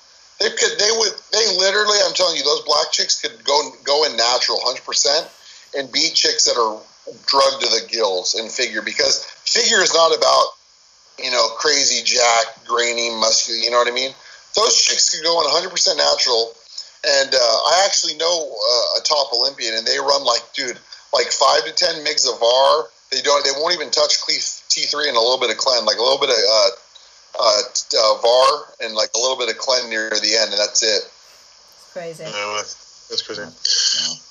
[0.41, 4.05] They could they would they literally I'm telling you those black chicks could go go
[4.05, 5.29] in natural 100 percent
[5.77, 6.81] and be chicks that are
[7.27, 10.47] drugged to the gills in figure because figure is not about
[11.23, 14.11] you know crazy jack grainy muscular you know what I mean?
[14.57, 16.55] Those chicks could go in 100 percent natural.
[17.07, 20.79] And uh, I actually know uh, a top Olympian and they run like dude
[21.13, 24.19] like five to ten migs of VAR they don't they won't even touch
[24.69, 26.71] T three and a little bit of clen like a little bit of uh,
[27.39, 30.83] uh, uh, VAR and like a little bit of clen near the end and that's
[30.83, 31.03] it.
[31.07, 32.25] It's crazy.
[32.25, 33.43] No, that's crazy.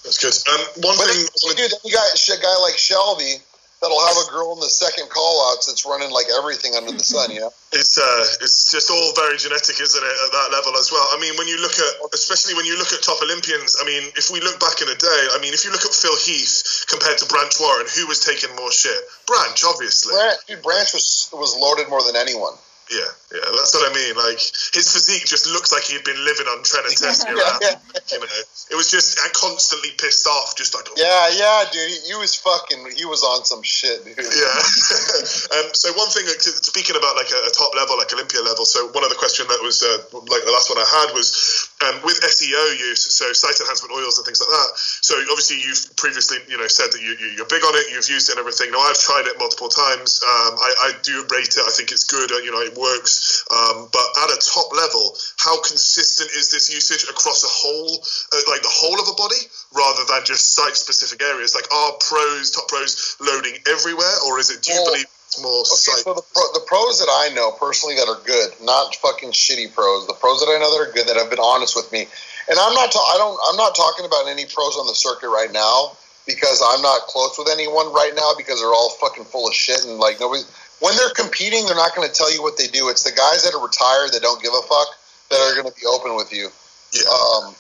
[0.04, 0.36] That's good.
[0.52, 1.24] Um, one But thing.
[1.24, 3.40] then, dude, you got a guy like Shelby
[3.84, 7.04] that'll have a girl in the second call outs that's running like everything under the
[7.04, 7.52] sun, you know?
[7.74, 11.04] It's uh, it's just all very genetic, isn't it, at that level as well?
[11.10, 14.14] I mean, when you look at, especially when you look at top Olympians, I mean,
[14.14, 16.86] if we look back in the day, I mean, if you look at Phil Heath
[16.86, 18.94] compared to Branch Warren, who was taking more shit?
[19.26, 20.14] Branch, obviously.
[20.14, 22.54] Branch, dude, Branch was was loaded more than anyone.
[22.92, 23.00] Yeah,
[23.32, 24.16] yeah, that's what I mean.
[24.16, 24.40] Like
[24.76, 27.32] his physique just looks like he'd been living on Trinitessia.
[27.44, 27.76] Yeah,
[28.12, 28.28] you know,
[28.72, 31.90] it was just and constantly pissed off, just like Yeah, yeah, dude.
[31.90, 32.92] He, he was fucking.
[32.96, 34.18] He was on some shit, dude.
[34.20, 34.24] Yeah.
[35.58, 38.66] um, so one thing, speaking about like a, a top level, like Olympia level.
[38.66, 42.02] So one other question that was uh, like the last one I had was um,
[42.04, 44.70] with SEO use, so site enhancement oils and things like that.
[44.78, 47.92] So obviously you've previously, you know, said that you, you, you're big on it.
[47.92, 48.72] You've used it and everything.
[48.72, 50.22] Now I've tried it multiple times.
[50.24, 51.64] Um, I, I do rate it.
[51.64, 52.32] I think it's good.
[52.32, 53.46] uh, You know, it works.
[53.54, 58.02] Um, but at a top level, how consistent is this usage across a whole,
[58.34, 61.54] uh, like the whole of a body, rather than just site-specific areas?
[61.54, 64.62] Like, are pros, top pros, loading everywhere, or is it?
[64.64, 66.04] Do you Well, believe it's more Okay, site?
[66.04, 69.74] so the, pro, the pros that I know personally that are good, not fucking shitty
[69.74, 70.08] pros.
[70.08, 72.08] The pros that I know that are good that have been honest with me,
[72.50, 72.92] and I'm not.
[72.92, 73.38] Ta- I don't.
[73.50, 75.94] I'm not talking about any pros on the circuit right now
[76.26, 79.84] because I'm not close with anyone right now because they're all fucking full of shit
[79.86, 80.44] and like nobody.
[80.84, 82.90] When they're competing, they're not going to tell you what they do.
[82.90, 84.88] It's the guys that are retired that don't give a fuck
[85.32, 86.50] that are going to be open with you.
[86.92, 87.08] Yeah.
[87.08, 87.56] Um,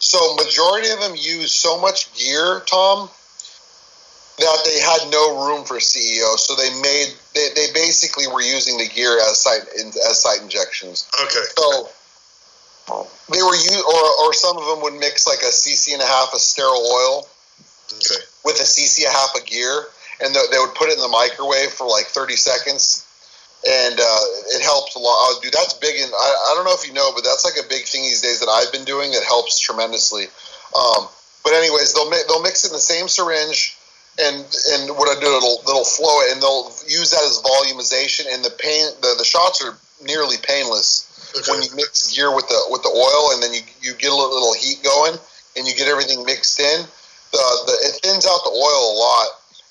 [0.00, 3.08] so majority of them use so much gear, Tom,
[4.38, 6.36] that they had no room for SEO.
[6.36, 11.08] So they made they, they basically were using the gear as site as site injections.
[11.22, 11.46] Okay.
[11.56, 11.88] So
[13.30, 16.06] they were u or or some of them would mix like a cc and a
[16.06, 17.28] half of sterile oil
[17.94, 18.20] Okay.
[18.44, 19.86] with a cc a half a gear,
[20.20, 23.06] and they, they would put it in the microwave for like thirty seconds,
[23.66, 25.14] and uh, it helps a lot.
[25.14, 27.58] Oh, dude, that's big, and I, I don't know if you know, but that's like
[27.58, 30.26] a big thing these days that I've been doing that helps tremendously.
[30.74, 31.08] Um,
[31.42, 33.76] but anyways, they'll mi- they'll mix it in the same syringe,
[34.18, 38.26] and and what I do, it'll it'll flow it, and they'll use that as volumization,
[38.32, 41.50] and the pain the, the shots are nearly painless Okay.
[41.50, 44.14] when you mix gear with the with the oil, and then you you get a
[44.14, 45.18] little, little heat going,
[45.56, 46.86] and you get everything mixed in.
[47.32, 49.28] The, the it thins out the oil a lot,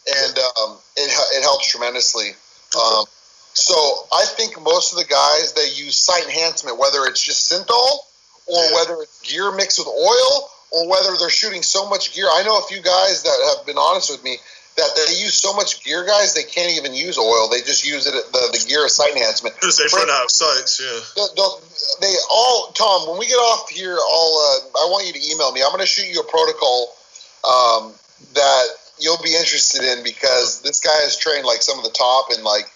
[0.07, 2.31] and um, it it helps tremendously.
[2.75, 3.05] Um,
[3.53, 3.75] so
[4.11, 7.99] I think most of the guys they use site enhancement, whether it's just synthol
[8.47, 8.73] or Yeah.
[8.75, 12.27] whether it's gear mixed with oil or whether they're shooting so much gear.
[12.33, 14.37] I know a few guys that have been honest with me
[14.75, 17.47] that they use so much gear, guys, they can't even use oil.
[17.47, 19.53] They just use it the the gear of site enhancement.
[19.55, 20.99] Because they've run out of sites, yeah.
[21.15, 21.61] They'll- they'll-
[22.01, 23.07] They all Tom.
[23.07, 24.35] When we get off here, I'll
[24.73, 25.61] uh, I want you to email me.
[25.61, 26.95] I'm going to shoot you a protocol
[27.43, 27.93] um,
[28.33, 28.65] that
[28.99, 32.43] you'll be interested in because this guy has trained like some of the top and
[32.43, 32.69] like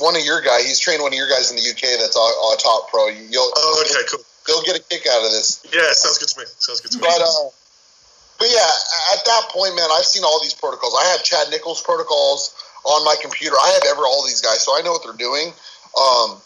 [0.00, 0.62] one of your guy.
[0.62, 3.08] He's trained one of your guys in the UK that's a, a top pro.
[3.08, 4.20] You'll Oh, okay, cool.
[4.48, 5.60] you'll get a kick out of this.
[5.72, 6.46] Yeah, sounds good to me.
[6.58, 7.04] Sounds good to me.
[7.04, 7.48] But uh,
[8.38, 8.66] but yeah,
[9.14, 10.94] at that point, man, I've seen all these protocols.
[10.98, 12.54] I have Chad Nichols protocols
[12.84, 13.56] on my computer.
[13.56, 15.52] I have ever all these guys, so I know what they're doing.
[15.94, 16.40] Um,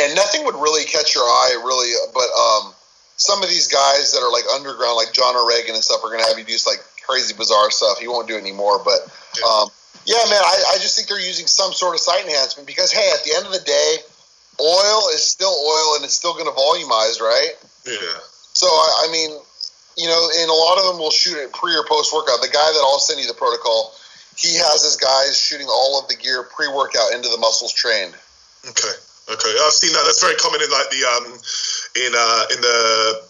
[0.00, 1.92] and nothing would really catch your eye, really.
[2.14, 2.72] But um,
[3.16, 6.26] some of these guys that are like underground, like John O'Regan and stuff, are gonna
[6.26, 7.98] have you do like crazy, bizarre stuff.
[7.98, 9.00] He won't do anymore, but.
[9.42, 9.68] Um,
[10.06, 13.10] yeah, man, I, I just think they're using some sort of site enhancement because, hey,
[13.16, 13.96] at the end of the day,
[14.60, 17.56] oil is still oil and it's still going to volumize, right?
[17.86, 18.20] yeah.
[18.52, 19.30] So I, I mean,
[19.96, 22.40] you know, and a lot of them will shoot it pre or post workout.
[22.40, 23.94] The guy that I'll send you the protocol,
[24.36, 28.14] he has his guys shooting all of the gear pre workout into the muscles trained.
[28.68, 28.94] Okay.
[29.24, 30.04] Okay, I've seen that.
[30.04, 31.24] That's very common in like the um,
[31.94, 32.80] in uh, in the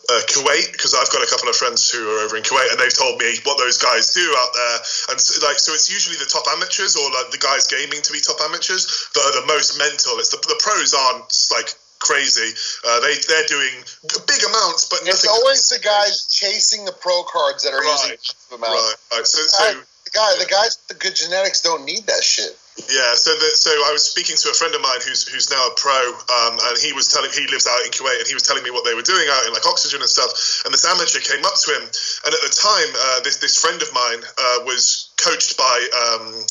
[0.09, 2.81] uh, Kuwait because I've got a couple of friends who are over in Kuwait and
[2.81, 4.77] they've told me what those guys do out there.
[5.13, 8.13] And so, like, so it's usually the top amateurs or like the guys gaming to
[8.13, 10.17] be top amateurs that are the most mental.
[10.17, 12.53] It's the, the pros aren't like crazy.
[12.89, 13.85] Uh, they they're doing
[14.29, 18.21] big amounts, but It's always the guys chasing the pro cards that are using Right.
[18.21, 18.97] massive amounts.
[19.13, 19.27] Right, right.
[19.27, 22.57] So, so The guy, the guys with the good genetics don't need that shit.
[22.91, 25.63] Yeah, so the, so I was speaking to a friend of mine who's who's now
[25.63, 28.43] a pro, um, and he was telling he lives out in Kuwait, and he was
[28.43, 30.35] telling me what they were doing out in like oxygen and stuff.
[30.67, 33.81] And this amateur came up to him, and at the time, uh, this this friend
[33.81, 36.45] of mine uh, was coached by um,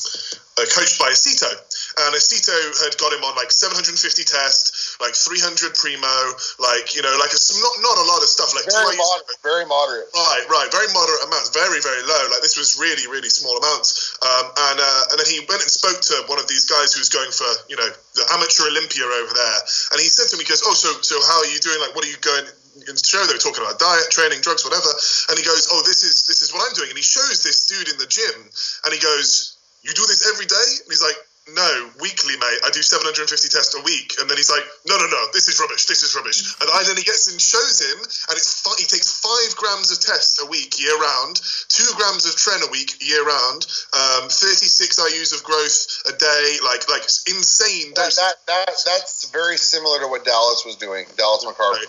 [0.58, 5.74] uh, coached by Aceto, and Aceto had got him on like 750 tests, like 300
[5.74, 6.14] primo,
[6.62, 9.38] like you know, like a, not not a lot of stuff, like Very moderate.
[9.42, 10.10] Very moderate.
[10.14, 12.22] Right, right, very moderate amounts, very, very low.
[12.30, 14.14] Like this was really, really small amounts.
[14.22, 17.02] Um, and uh, and then he went and spoke to one of these guys who
[17.02, 19.58] was going for, you know, the amateur Olympia over there.
[19.94, 21.78] And he said to me, he goes, "Oh, so so how are you doing?
[21.82, 24.64] Like, what are you going?" In the show, they were talking about diet, training, drugs,
[24.64, 24.90] whatever.
[25.30, 27.66] And he goes, "Oh, this is this is what I'm doing." And he shows this
[27.66, 28.50] dude in the gym,
[28.84, 31.16] and he goes, "You do this every day?" And he's like,
[31.52, 32.60] no, weekly, mate.
[32.64, 33.20] I do 750
[33.52, 34.16] tests a week.
[34.16, 35.84] And then he's like, no, no, no, this is rubbish.
[35.84, 36.40] This is rubbish.
[36.60, 40.00] And I then he gets and shows him, and it's he takes five grams of
[40.00, 41.36] test a week year round,
[41.68, 46.56] two grams of tren a week year round, um, 36 IUs of growth a day,
[46.64, 51.04] like like insane That, that, that that's very similar to what Dallas was doing.
[51.16, 51.84] Dallas McCarver,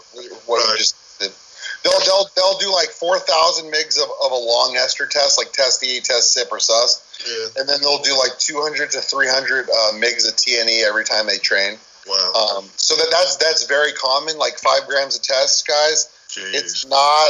[0.47, 0.77] what Right.
[0.77, 1.31] just did.
[1.83, 5.53] They'll they'll they'll do like four thousand migs of, of a long ester test, like
[5.53, 7.47] test E, test cyp or sus, yeah.
[7.59, 11.03] and then they'll do like two hundred to three hundred uh, migs of TNE every
[11.03, 11.77] time they train.
[12.07, 12.57] Wow.
[12.61, 16.09] Um, so that that's that's very common, like five grams of test, guys.
[16.29, 16.53] Jeez.
[16.53, 17.29] It's not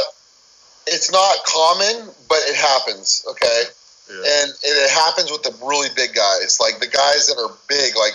[0.86, 3.24] it's not common, but it happens.
[3.30, 3.62] Okay.
[4.10, 4.16] yeah.
[4.16, 7.96] and it, it happens with the really big guys, like the guys that are big,
[7.96, 8.14] like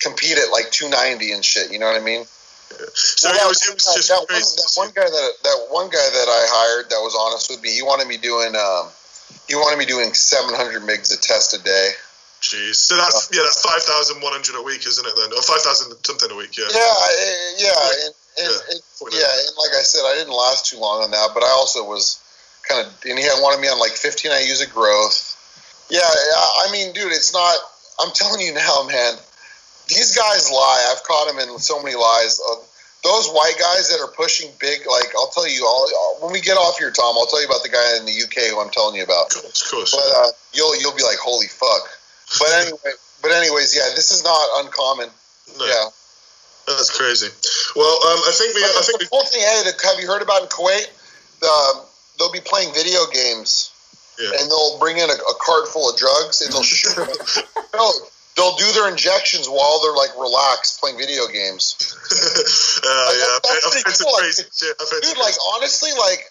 [0.00, 1.70] compete at like 290 and shit.
[1.70, 2.24] You know what I mean?
[2.94, 5.86] So Well, that was, was one- just that, one, that one guy that that one
[5.90, 7.70] guy that I hired that was honest with me.
[7.70, 8.88] He wanted me doing um,
[9.50, 11.90] he wanted me doing 700 migs a test a day.
[12.40, 12.76] Jeez.
[12.78, 15.12] So that's yeah, that's five thousand one hundred a week, isn't it?
[15.12, 16.56] Then or five thousand something a week.
[16.56, 16.72] Yeah.
[16.72, 16.80] Yeah,
[17.60, 18.72] yeah, and, and, Yeah.
[18.72, 18.80] It,
[19.12, 21.84] yeah, and like I said, I didn't last too long on that, but I also
[21.84, 22.16] was
[22.64, 25.36] kind of, and he had wanted me on like 15 IUs of growth.
[25.90, 27.58] Yeah, I I mean, dude, it's not.
[28.00, 29.20] I'm telling you now, man.
[29.88, 30.94] These guys lie.
[30.94, 32.40] I've caught them in so many lies.
[33.02, 36.60] Those white guys that are pushing big, like I'll tell you, I'll, when we get
[36.60, 38.94] off here, Tom, I'll tell you about the guy in the UK who I'm telling
[38.96, 39.32] you about.
[39.34, 39.40] Of
[39.70, 39.84] cool.
[39.88, 41.88] But uh, you'll you'll be like, holy fuck.
[42.38, 42.92] But anyway,
[43.22, 45.08] but anyways, yeah, this is not uncommon.
[45.58, 45.88] no, Yeah.
[46.68, 47.28] that's crazy.
[47.74, 48.60] Well, um, I think we.
[48.60, 49.08] But I think the we.
[49.08, 50.92] cool thing, hey, that have you heard about in Kuwait?
[51.40, 51.84] Um,
[52.18, 53.72] they'll be playing video games,
[54.20, 54.28] Yeah.
[54.36, 56.92] and they'll bring in a, a cart full of drugs, and they'll shoot.
[57.74, 57.92] no,
[58.40, 61.76] they'll do their injections while they're like relaxed playing video games.
[62.80, 64.16] uh, yeah, I've, that's I've pretty heard some cool.
[64.16, 64.72] crazy shit.
[64.80, 66.24] I've Dude, like honestly, like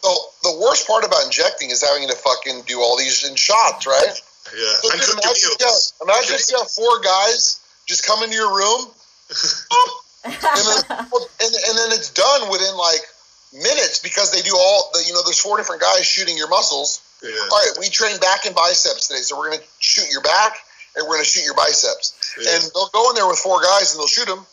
[0.00, 0.14] the,
[0.48, 4.16] the worst part about injecting is having to fucking do all these in shots, right?
[4.56, 4.72] Yeah.
[4.80, 5.92] So and just cook imagine, your yeah, meals.
[6.00, 8.88] imagine if you have four guys just come into your room,
[10.24, 13.04] and then, and, and then it's done within like
[13.52, 17.04] minutes because they do all the you know there's four different guys shooting your muscles.
[17.20, 17.36] Yeah.
[17.52, 20.56] All right, we train back and biceps today, so we're gonna shoot your back
[20.96, 22.14] and we're gonna shoot your biceps.
[22.40, 22.54] Yeah.
[22.54, 24.44] And they'll go in there with four guys and they'll shoot them,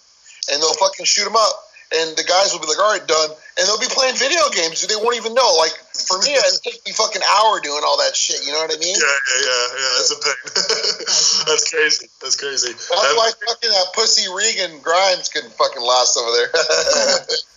[0.51, 1.61] and they'll fucking shoot them up.
[1.93, 4.81] And the guys will be like, "All right, done." And they'll be playing video games.
[4.85, 5.53] They won't even know.
[5.55, 5.71] Like
[6.09, 8.41] for me, it takes me fucking hour doing all that shit.
[8.43, 8.95] You know what I mean?
[8.97, 9.91] Yeah, yeah, yeah, yeah.
[10.01, 10.39] That's a pain.
[11.45, 12.09] That's crazy.
[12.21, 12.73] That's crazy.
[12.73, 16.49] That's Um, why fucking that pussy Regan Grimes couldn't fucking last over there.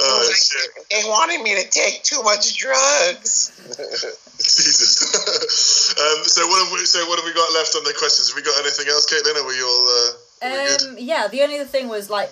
[0.00, 0.70] oh shit.
[0.90, 3.52] they wanted me to take too much drugs.
[4.42, 5.94] Jesus.
[5.98, 6.84] um, so what have we?
[6.84, 8.28] So what have we got left on the questions?
[8.28, 9.40] Have we got anything else, Caitlin?
[9.40, 9.86] Are we all?
[9.86, 10.10] Uh,
[10.42, 10.88] are we?
[10.88, 12.30] Um, yeah, the only other thing was like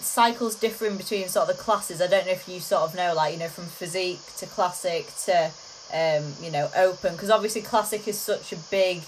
[0.00, 2.00] cycles differing between sort of the classes.
[2.00, 5.06] I don't know if you sort of know, like you know, from physique to classic
[5.26, 5.50] to
[5.92, 9.02] um, you know open, because obviously classic is such a big.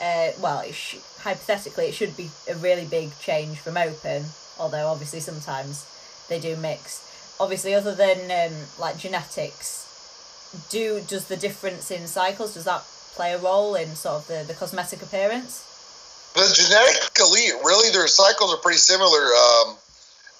[0.00, 4.24] Uh, well, it sh- hypothetically, it should be a really big change from open.
[4.58, 5.84] Although obviously sometimes
[6.30, 7.36] they do mix.
[7.38, 12.82] Obviously, other than um, like genetics, do does the difference in cycles does that
[13.14, 15.66] play a role in sort of the, the cosmetic appearance?
[16.34, 19.76] The genetic elite, really, their cycles are pretty similar um,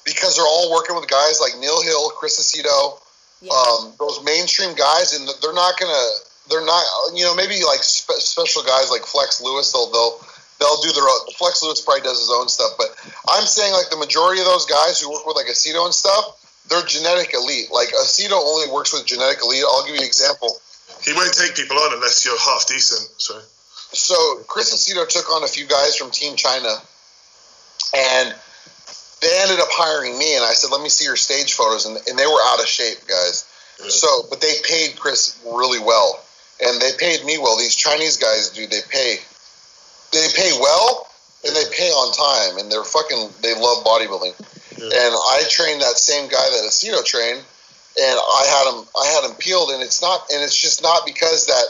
[0.07, 3.01] because they're all working with guys like Neil Hill, Chris Aceto,
[3.43, 3.51] Yeah.
[3.53, 6.07] um, those mainstream guys, and they're not gonna,
[6.49, 10.21] they're not, you know, maybe like spe- special guys like Flex Lewis, they'll they'll
[10.61, 11.21] they'll do their own.
[11.35, 12.93] Flex Lewis probably does his own stuff, but
[13.29, 16.37] I'm saying like the majority of those guys who work with like Aceto and stuff,
[16.69, 17.73] they're genetic elite.
[17.73, 19.65] Like Aceto only works with genetic elite.
[19.67, 20.61] I'll give you an example.
[21.03, 23.09] He won't take people on unless you're half decent.
[23.19, 23.41] So
[23.93, 26.77] So Chris Aceto took on a few guys from Team China,
[27.97, 28.35] and
[29.21, 30.37] they ended up hiring me.
[30.37, 32.67] And I said, "Let me see your stage photos," and, and they were out of
[32.67, 33.45] shape, guys.
[33.89, 36.23] So, but they paid Chris really well,
[36.65, 37.57] and they paid me well.
[37.57, 39.17] These Chinese guys, dude, they pay,
[40.13, 41.07] they pay well,
[41.47, 44.35] and they pay on time, and they're fucking, they love bodybuilding.
[44.81, 49.29] And I trained that same guy that Aceto trained, and I had him, I had
[49.29, 51.65] him peeled, and it's not, and it's just not because that.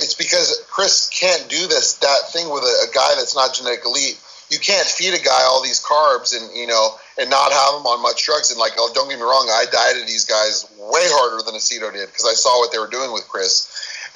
[0.00, 3.84] It's because Chris can't do this that thing with a, a guy that's not genetic
[3.84, 4.16] elite.
[4.48, 7.84] You can't feed a guy all these carbs and you know and not have him
[7.84, 8.52] on much drugs.
[8.52, 11.92] And like, oh, don't get me wrong, I dieted these guys way harder than Aceto
[11.92, 13.66] did because I saw what they were doing with Chris.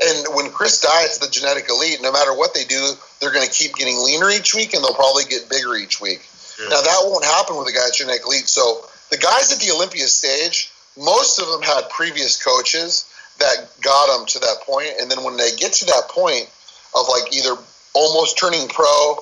[0.05, 3.53] And when Chris diets the genetic elite, no matter what they do, they're going to
[3.53, 6.27] keep getting leaner each week, and they'll probably get bigger each week.
[6.61, 6.69] Yeah.
[6.69, 8.49] Now that won't happen with a guy at genetic elite.
[8.49, 14.17] So the guys at the Olympia stage, most of them had previous coaches that got
[14.17, 16.51] them to that point, and then when they get to that point
[16.95, 17.57] of like either
[17.95, 19.17] almost turning pro,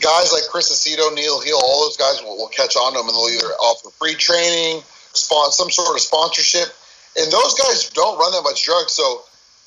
[0.00, 3.08] guys like Chris Aceto, Neil Hill, all those guys will, will catch on to them,
[3.08, 4.82] and they'll either offer free training,
[5.14, 6.68] spon- some sort of sponsorship,
[7.16, 8.92] and those guys don't run that much drugs.
[8.92, 9.22] So,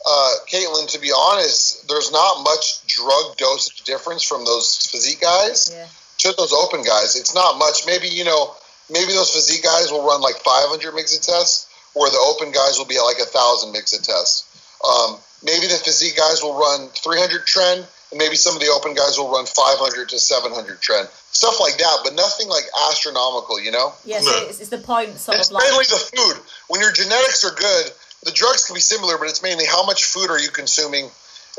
[0.06, 5.70] uh, Caitlin, to be honest, there's not much drug dosage difference from those physique guys
[5.72, 5.88] Yeah.
[6.20, 7.16] to those open guys.
[7.16, 7.86] It's not much.
[7.86, 8.54] Maybe you know,
[8.90, 12.78] maybe those physique guys will run like 500 mgs a test, where the open guys
[12.78, 14.46] will be at like a thousand mgs a test.
[14.86, 17.78] Um, maybe the physique guys will run 300 tren,
[18.12, 21.78] and maybe some of the open guys will run 500 to 700 tren, stuff like
[21.78, 21.98] that.
[22.04, 23.94] But nothing like astronomical, you know.
[24.06, 26.38] Yeah, so it's, it's the point sort It's of like mainly the food.
[26.70, 27.92] When your genetics are good,
[28.26, 31.10] the drugs can be similar, but it's mainly how much food are you consuming,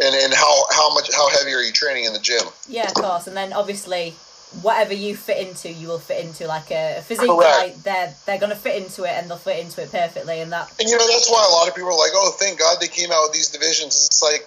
[0.03, 2.45] and, and how how much how heavy are you training in the gym.
[2.69, 4.15] yeah, of course, and then obviously
[4.63, 6.47] whatever you fit into, you will fit into.
[6.47, 7.83] Like a, a physique Correct.
[7.83, 10.71] guy, they're they're gonna fit into it and they'll fit into it perfectly, and that
[10.81, 12.89] And you know that's why a lot of people are like, "Oh, thank God they
[12.89, 14.47] came out with these divisions." It's like,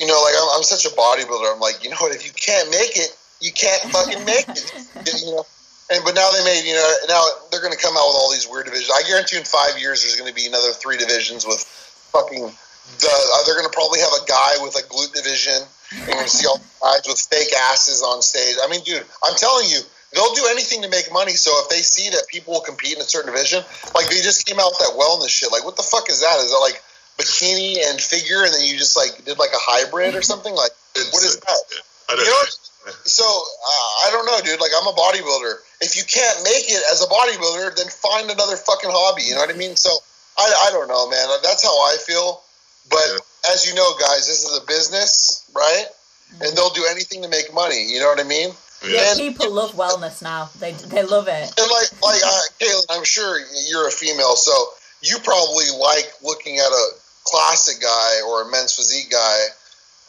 [0.00, 1.52] you know, like I'm, I'm such a bodybuilder.
[1.52, 2.14] I'm like, you know what?
[2.14, 4.72] If you can't make it, you can't fucking make it.
[5.00, 5.46] You know.
[5.90, 8.30] And but now they made, you know, now they're going to come out with all
[8.30, 8.90] these weird divisions.
[8.94, 11.58] I guarantee in five years there's going to be another three divisions with
[12.14, 12.46] fucking.
[12.98, 15.62] The, uh, they're going to probably have a guy with a glute division.
[15.94, 18.56] You're going to see all guys with fake asses on stage.
[18.62, 19.78] I mean, dude, I'm telling you,
[20.14, 21.34] they'll do anything to make money.
[21.34, 23.62] So if they see that people will compete in a certain division,
[23.94, 25.50] like they just came out with that wellness shit.
[25.50, 26.38] Like, what the fuck is that?
[26.42, 26.82] Is that like
[27.18, 30.54] bikini and figure, and then you just like did like a hybrid or something?
[30.54, 30.74] Like,
[31.14, 31.62] what is that?
[32.10, 32.42] I don't You know,
[32.86, 32.92] know.
[33.06, 34.58] So uh, I don't know, dude.
[34.58, 35.62] Like I'm a bodybuilder.
[35.80, 39.22] If you can't make it as a bodybuilder, then find another fucking hobby.
[39.22, 39.76] You know what I mean?
[39.76, 39.90] So
[40.38, 41.28] I, I don't know, man.
[41.42, 42.42] That's how I feel.
[42.90, 43.52] But Yeah.
[43.54, 45.86] as you know, guys, this is a business, right?
[46.42, 47.82] And they'll do anything to make money.
[47.90, 48.50] You know what I mean?
[48.86, 50.48] yeah, And- people love wellness now.
[50.60, 51.52] They they love it.
[51.58, 54.52] And like, like uh, Caitlin, I'm sure you're a female, so
[55.02, 56.86] you probably like looking at a
[57.24, 59.38] classic guy or a men's physique guy,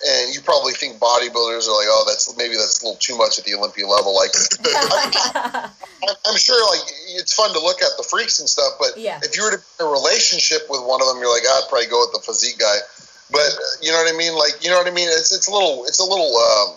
[0.07, 3.37] and you probably think bodybuilders are like, oh, that's maybe that's a little too much
[3.37, 4.15] at the Olympia level.
[4.15, 4.31] Like,
[4.65, 6.85] I'm, I'm sure like
[7.17, 9.19] it's fun to look at the freaks and stuff, but Yeah.
[9.23, 11.69] if you were to be in a relationship with one of them, you're like, I'd
[11.69, 12.77] probably go with the physique guy.
[13.31, 13.47] But
[13.81, 14.35] you know what I mean?
[14.35, 15.07] Like, you know what I mean?
[15.07, 16.75] It's it's a little it's a little um,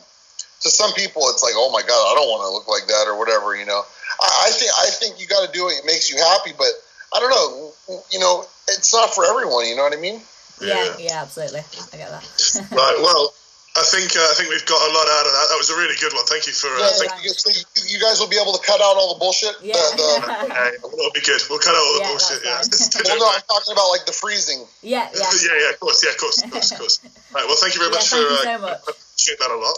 [0.62, 3.04] to some people, it's like, oh my god, I don't want to look like that
[3.08, 3.56] or whatever.
[3.56, 3.82] You know,
[4.20, 5.82] I, I think I think you got to do it.
[5.82, 6.70] It makes you happy, but
[7.14, 7.72] I don't know.
[8.10, 9.66] You know, it's not for everyone.
[9.66, 10.20] You know what I mean?
[10.62, 11.60] Yeah, yeah, absolutely.
[11.92, 12.24] I get that.
[12.70, 12.98] Right.
[13.02, 13.34] Well,
[13.74, 15.46] I think uh, I think we've got a lot out of that.
[15.50, 16.22] That was a really good one.
[16.30, 16.70] Thank you for.
[16.70, 19.12] Uh, Yeah, thank so you, you- you guys will be able to cut out all
[19.14, 19.50] the bullshit.
[19.60, 19.74] Yeah.
[19.74, 20.14] The, the,
[20.46, 21.42] Okay, that'll be good.
[21.50, 22.38] We'll cut out all the Yeah, bullshit.
[22.46, 22.62] Yeah.
[22.62, 22.70] that's
[23.02, 24.62] well, no, I'm talking about like the freezing.
[24.86, 25.26] yeah, yeah.
[25.26, 26.96] yeah, yeah, of course, yeah, of course, of course, of course.
[27.34, 28.78] Right, well, thank you very Yeah, much thank for you uh, so much.
[28.94, 29.76] appreciate that a lot.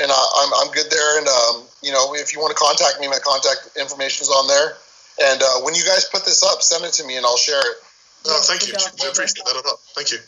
[0.00, 1.18] and I'm I'm good there.
[1.18, 4.46] And um, you know, if you want to contact me, my contact information is on
[4.46, 4.76] there.
[5.20, 7.60] And uh, when you guys put this up, send it to me, and I'll share
[7.60, 7.76] it.
[8.26, 8.74] Oh, thank you.
[8.74, 9.78] Good I appreciate that a lot.
[9.94, 10.18] Thank you.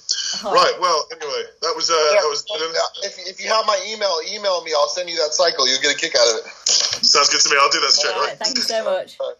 [0.44, 0.72] Oh, Right.
[0.80, 4.62] Well, anyway, that was uh, that was Yeah, if, if you have my email, email
[4.62, 4.72] me.
[4.76, 5.68] I'll send you that cycle.
[5.68, 6.46] You'll get a kick out of it.
[6.68, 7.56] sounds good to me.
[7.60, 8.28] I'll do that straight All away.
[8.30, 9.16] right, thank you so much.
[9.18, 9.36] All right.